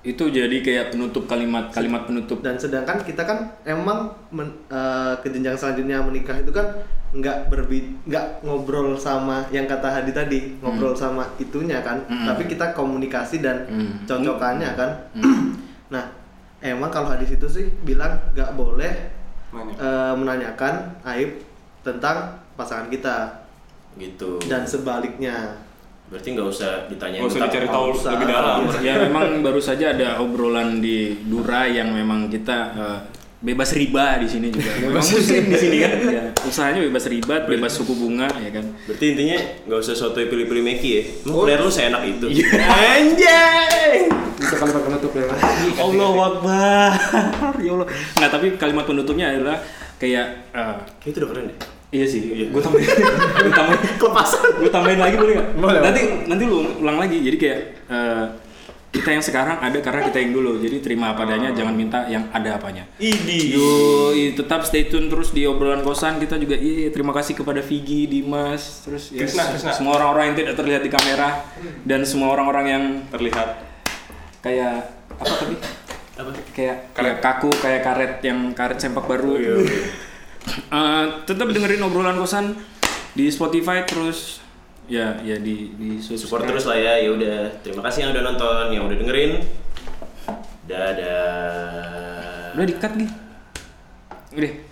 Itu 0.00 0.26
jadi 0.26 0.58
kayak 0.58 0.90
penutup 0.90 1.24
kalimat 1.26 1.68
kalimat 1.68 2.02
penutup. 2.02 2.40
dan 2.40 2.56
sedangkan 2.56 2.98
kita 3.00 3.20
kan 3.20 3.38
emang 3.62 4.08
men- 4.28 4.64
eh, 4.66 5.12
ke 5.18 5.28
jenjang 5.28 5.54
selanjutnya 5.54 6.00
menikah 6.00 6.34
itu 6.34 6.48
kan 6.48 6.64
nggak 7.12 7.46
berbi 7.46 8.00
nggak 8.02 8.40
ngobrol 8.40 8.96
sama 8.96 9.44
yang 9.50 9.66
kata 9.66 9.92
Hadi 9.92 10.10
tadi 10.10 10.56
ngobrol 10.58 10.94
sama 10.94 11.28
itunya 11.36 11.78
kan 11.80 12.00
Hmm. 12.02 12.24
tapi 12.24 12.48
kita 12.48 12.72
komunikasi 12.72 13.38
dan 13.38 13.66
Hmm. 13.66 13.92
cocokannya 14.02 14.72
kan 14.72 14.90
Hmm. 15.12 15.52
nah 15.92 16.08
emang 16.58 16.88
kalau 16.88 17.06
hadis 17.06 17.30
itu 17.30 17.44
sih 17.44 17.68
bilang 17.82 18.16
nggak 18.32 18.56
boleh 18.56 19.19
Eh, 19.50 20.14
menanyakan 20.14 21.02
aib 21.02 21.42
tentang 21.82 22.38
pasangan 22.54 22.86
kita. 22.86 23.42
Gitu. 23.98 24.38
Dan 24.46 24.62
sebaliknya. 24.62 25.58
Berarti 26.10 26.34
nggak 26.34 26.48
usah 26.50 26.72
ditanya 26.90 27.22
Nggak 27.22 27.30
usah 27.34 27.42
dicari 27.46 27.68
tahu 27.70 27.86
lebih 27.94 28.26
dalam. 28.26 28.58
ya 28.82 28.94
memang 28.98 29.46
baru 29.46 29.62
saja 29.62 29.94
ada 29.94 30.18
obrolan 30.18 30.82
di 30.82 31.22
Dura 31.22 31.70
yang 31.70 31.94
memang 31.94 32.26
kita 32.26 32.58
eh, 32.74 32.98
bebas 33.40 33.72
riba 33.72 34.20
di 34.20 34.28
sini 34.28 34.52
juga. 34.52 34.68
Memang 34.78 35.00
muslim 35.00 35.42
di 35.48 35.56
sini 35.56 35.76
kan. 35.80 35.90
Ya, 36.04 36.24
usahanya 36.44 36.80
bebas 36.82 37.04
riba, 37.08 37.34
bebas 37.42 37.72
suku 37.72 37.96
bunga 37.96 38.28
ya 38.36 38.52
kan. 38.52 38.64
Berarti 38.84 39.04
intinya 39.10 39.36
nggak 39.64 39.78
usah 39.80 39.94
soto 39.94 40.20
pilih-pilih 40.20 40.60
Meki 40.60 40.90
ya. 40.90 41.02
Emang 41.24 41.34
Oh. 41.34 41.42
kuliah 41.42 41.56
lu 41.56 41.68
seenak 41.68 42.02
itu. 42.04 42.26
Iya. 42.28 42.46
Anjay. 42.60 43.92
Itu 44.36 44.54
kalimat 44.54 44.82
penutup 44.82 45.12
ya. 45.12 45.24
Allah 45.74 46.12
Akbar. 46.22 46.90
ya 47.64 47.70
Allah. 47.72 47.88
Nggak, 47.88 48.30
tapi 48.30 48.46
kalimat 48.56 48.84
penutupnya 48.84 49.26
adalah 49.30 49.56
kayak 49.96 50.26
eh, 50.52 50.76
Kayak 50.98 51.10
itu 51.10 51.18
udah 51.18 51.30
keren 51.30 51.46
deh. 51.48 51.58
Iya 51.90 52.06
sih, 52.06 52.22
gue 52.22 52.62
tambahin, 52.62 52.86
gue 52.86 53.50
tambahin, 53.50 53.80
Kelepasan. 53.98 54.62
gue 54.62 54.70
tambahin 54.70 55.02
lagi 55.02 55.18
boleh 55.18 55.34
nggak? 55.34 55.48
Boleh. 55.58 55.80
Nanti 55.82 56.00
nanti 56.30 56.44
lu 56.46 56.62
ulang 56.78 57.02
lagi. 57.02 57.18
Jadi 57.18 57.34
kayak 57.34 57.58
eh, 57.90 58.24
kita 58.90 59.14
yang 59.14 59.22
sekarang 59.22 59.62
ada 59.62 59.78
karena 59.78 60.02
kita 60.02 60.18
yang 60.18 60.34
dulu. 60.34 60.58
Jadi 60.58 60.82
terima 60.82 61.14
apa 61.14 61.22
adanya, 61.22 61.54
jangan 61.54 61.74
minta 61.78 62.10
yang 62.10 62.26
ada 62.34 62.58
apanya. 62.58 62.90
Idi. 62.98 63.54
Yo, 63.54 64.10
tetap 64.34 64.66
stay 64.66 64.90
tune 64.90 65.06
terus 65.06 65.30
di 65.30 65.46
obrolan 65.46 65.86
kosan 65.86 66.18
kita 66.18 66.34
juga. 66.36 66.58
Iya, 66.58 66.90
terima 66.90 67.14
kasih 67.14 67.38
kepada 67.38 67.62
Vigi, 67.62 68.10
Dimas, 68.10 68.82
terus 68.82 69.14
ya, 69.14 69.22
Krisna, 69.22 69.46
se- 69.46 69.50
Krisna. 69.54 69.72
semua 69.72 69.94
orang-orang 69.94 70.34
yang 70.34 70.36
tidak 70.42 70.54
terlihat 70.58 70.82
di 70.82 70.90
kamera 70.90 71.28
dan 71.86 72.02
semua 72.02 72.34
orang-orang 72.34 72.66
yang 72.66 72.84
Terlihat 73.14 73.48
kayak 74.42 74.90
apa 75.14 75.34
tadi? 75.38 75.54
Apa? 76.18 76.30
Kayak 76.50 76.76
kayak 76.92 77.16
kaku, 77.22 77.50
kayak 77.62 77.80
karet 77.86 78.12
yang 78.26 78.38
karet 78.52 78.78
sempak 78.82 79.06
baru. 79.06 79.34
Oh, 79.34 79.38
iya, 79.38 79.54
iya. 79.62 79.82
Eh, 80.72 81.04
tetap 81.28 81.52
dengerin 81.52 81.84
obrolan 81.84 82.16
kosan 82.16 82.56
di 83.12 83.28
Spotify 83.28 83.84
terus 83.84 84.39
ya 84.90 85.22
ya 85.22 85.38
di 85.38 85.70
di 85.78 86.02
Support 86.02 86.50
terus 86.50 86.66
lah 86.66 86.74
ya. 86.74 86.98
Ya 86.98 87.10
udah. 87.14 87.62
Terima 87.62 87.86
kasih 87.86 88.04
yang 88.04 88.10
udah 88.12 88.24
nonton, 88.26 88.64
yang 88.74 88.84
udah 88.90 88.96
dengerin. 88.98 89.32
Dadah. 90.66 92.52
Udah 92.58 92.66
di 92.66 92.74
cut 92.74 92.92
nih. 92.98 93.10
Udah. 94.34 94.69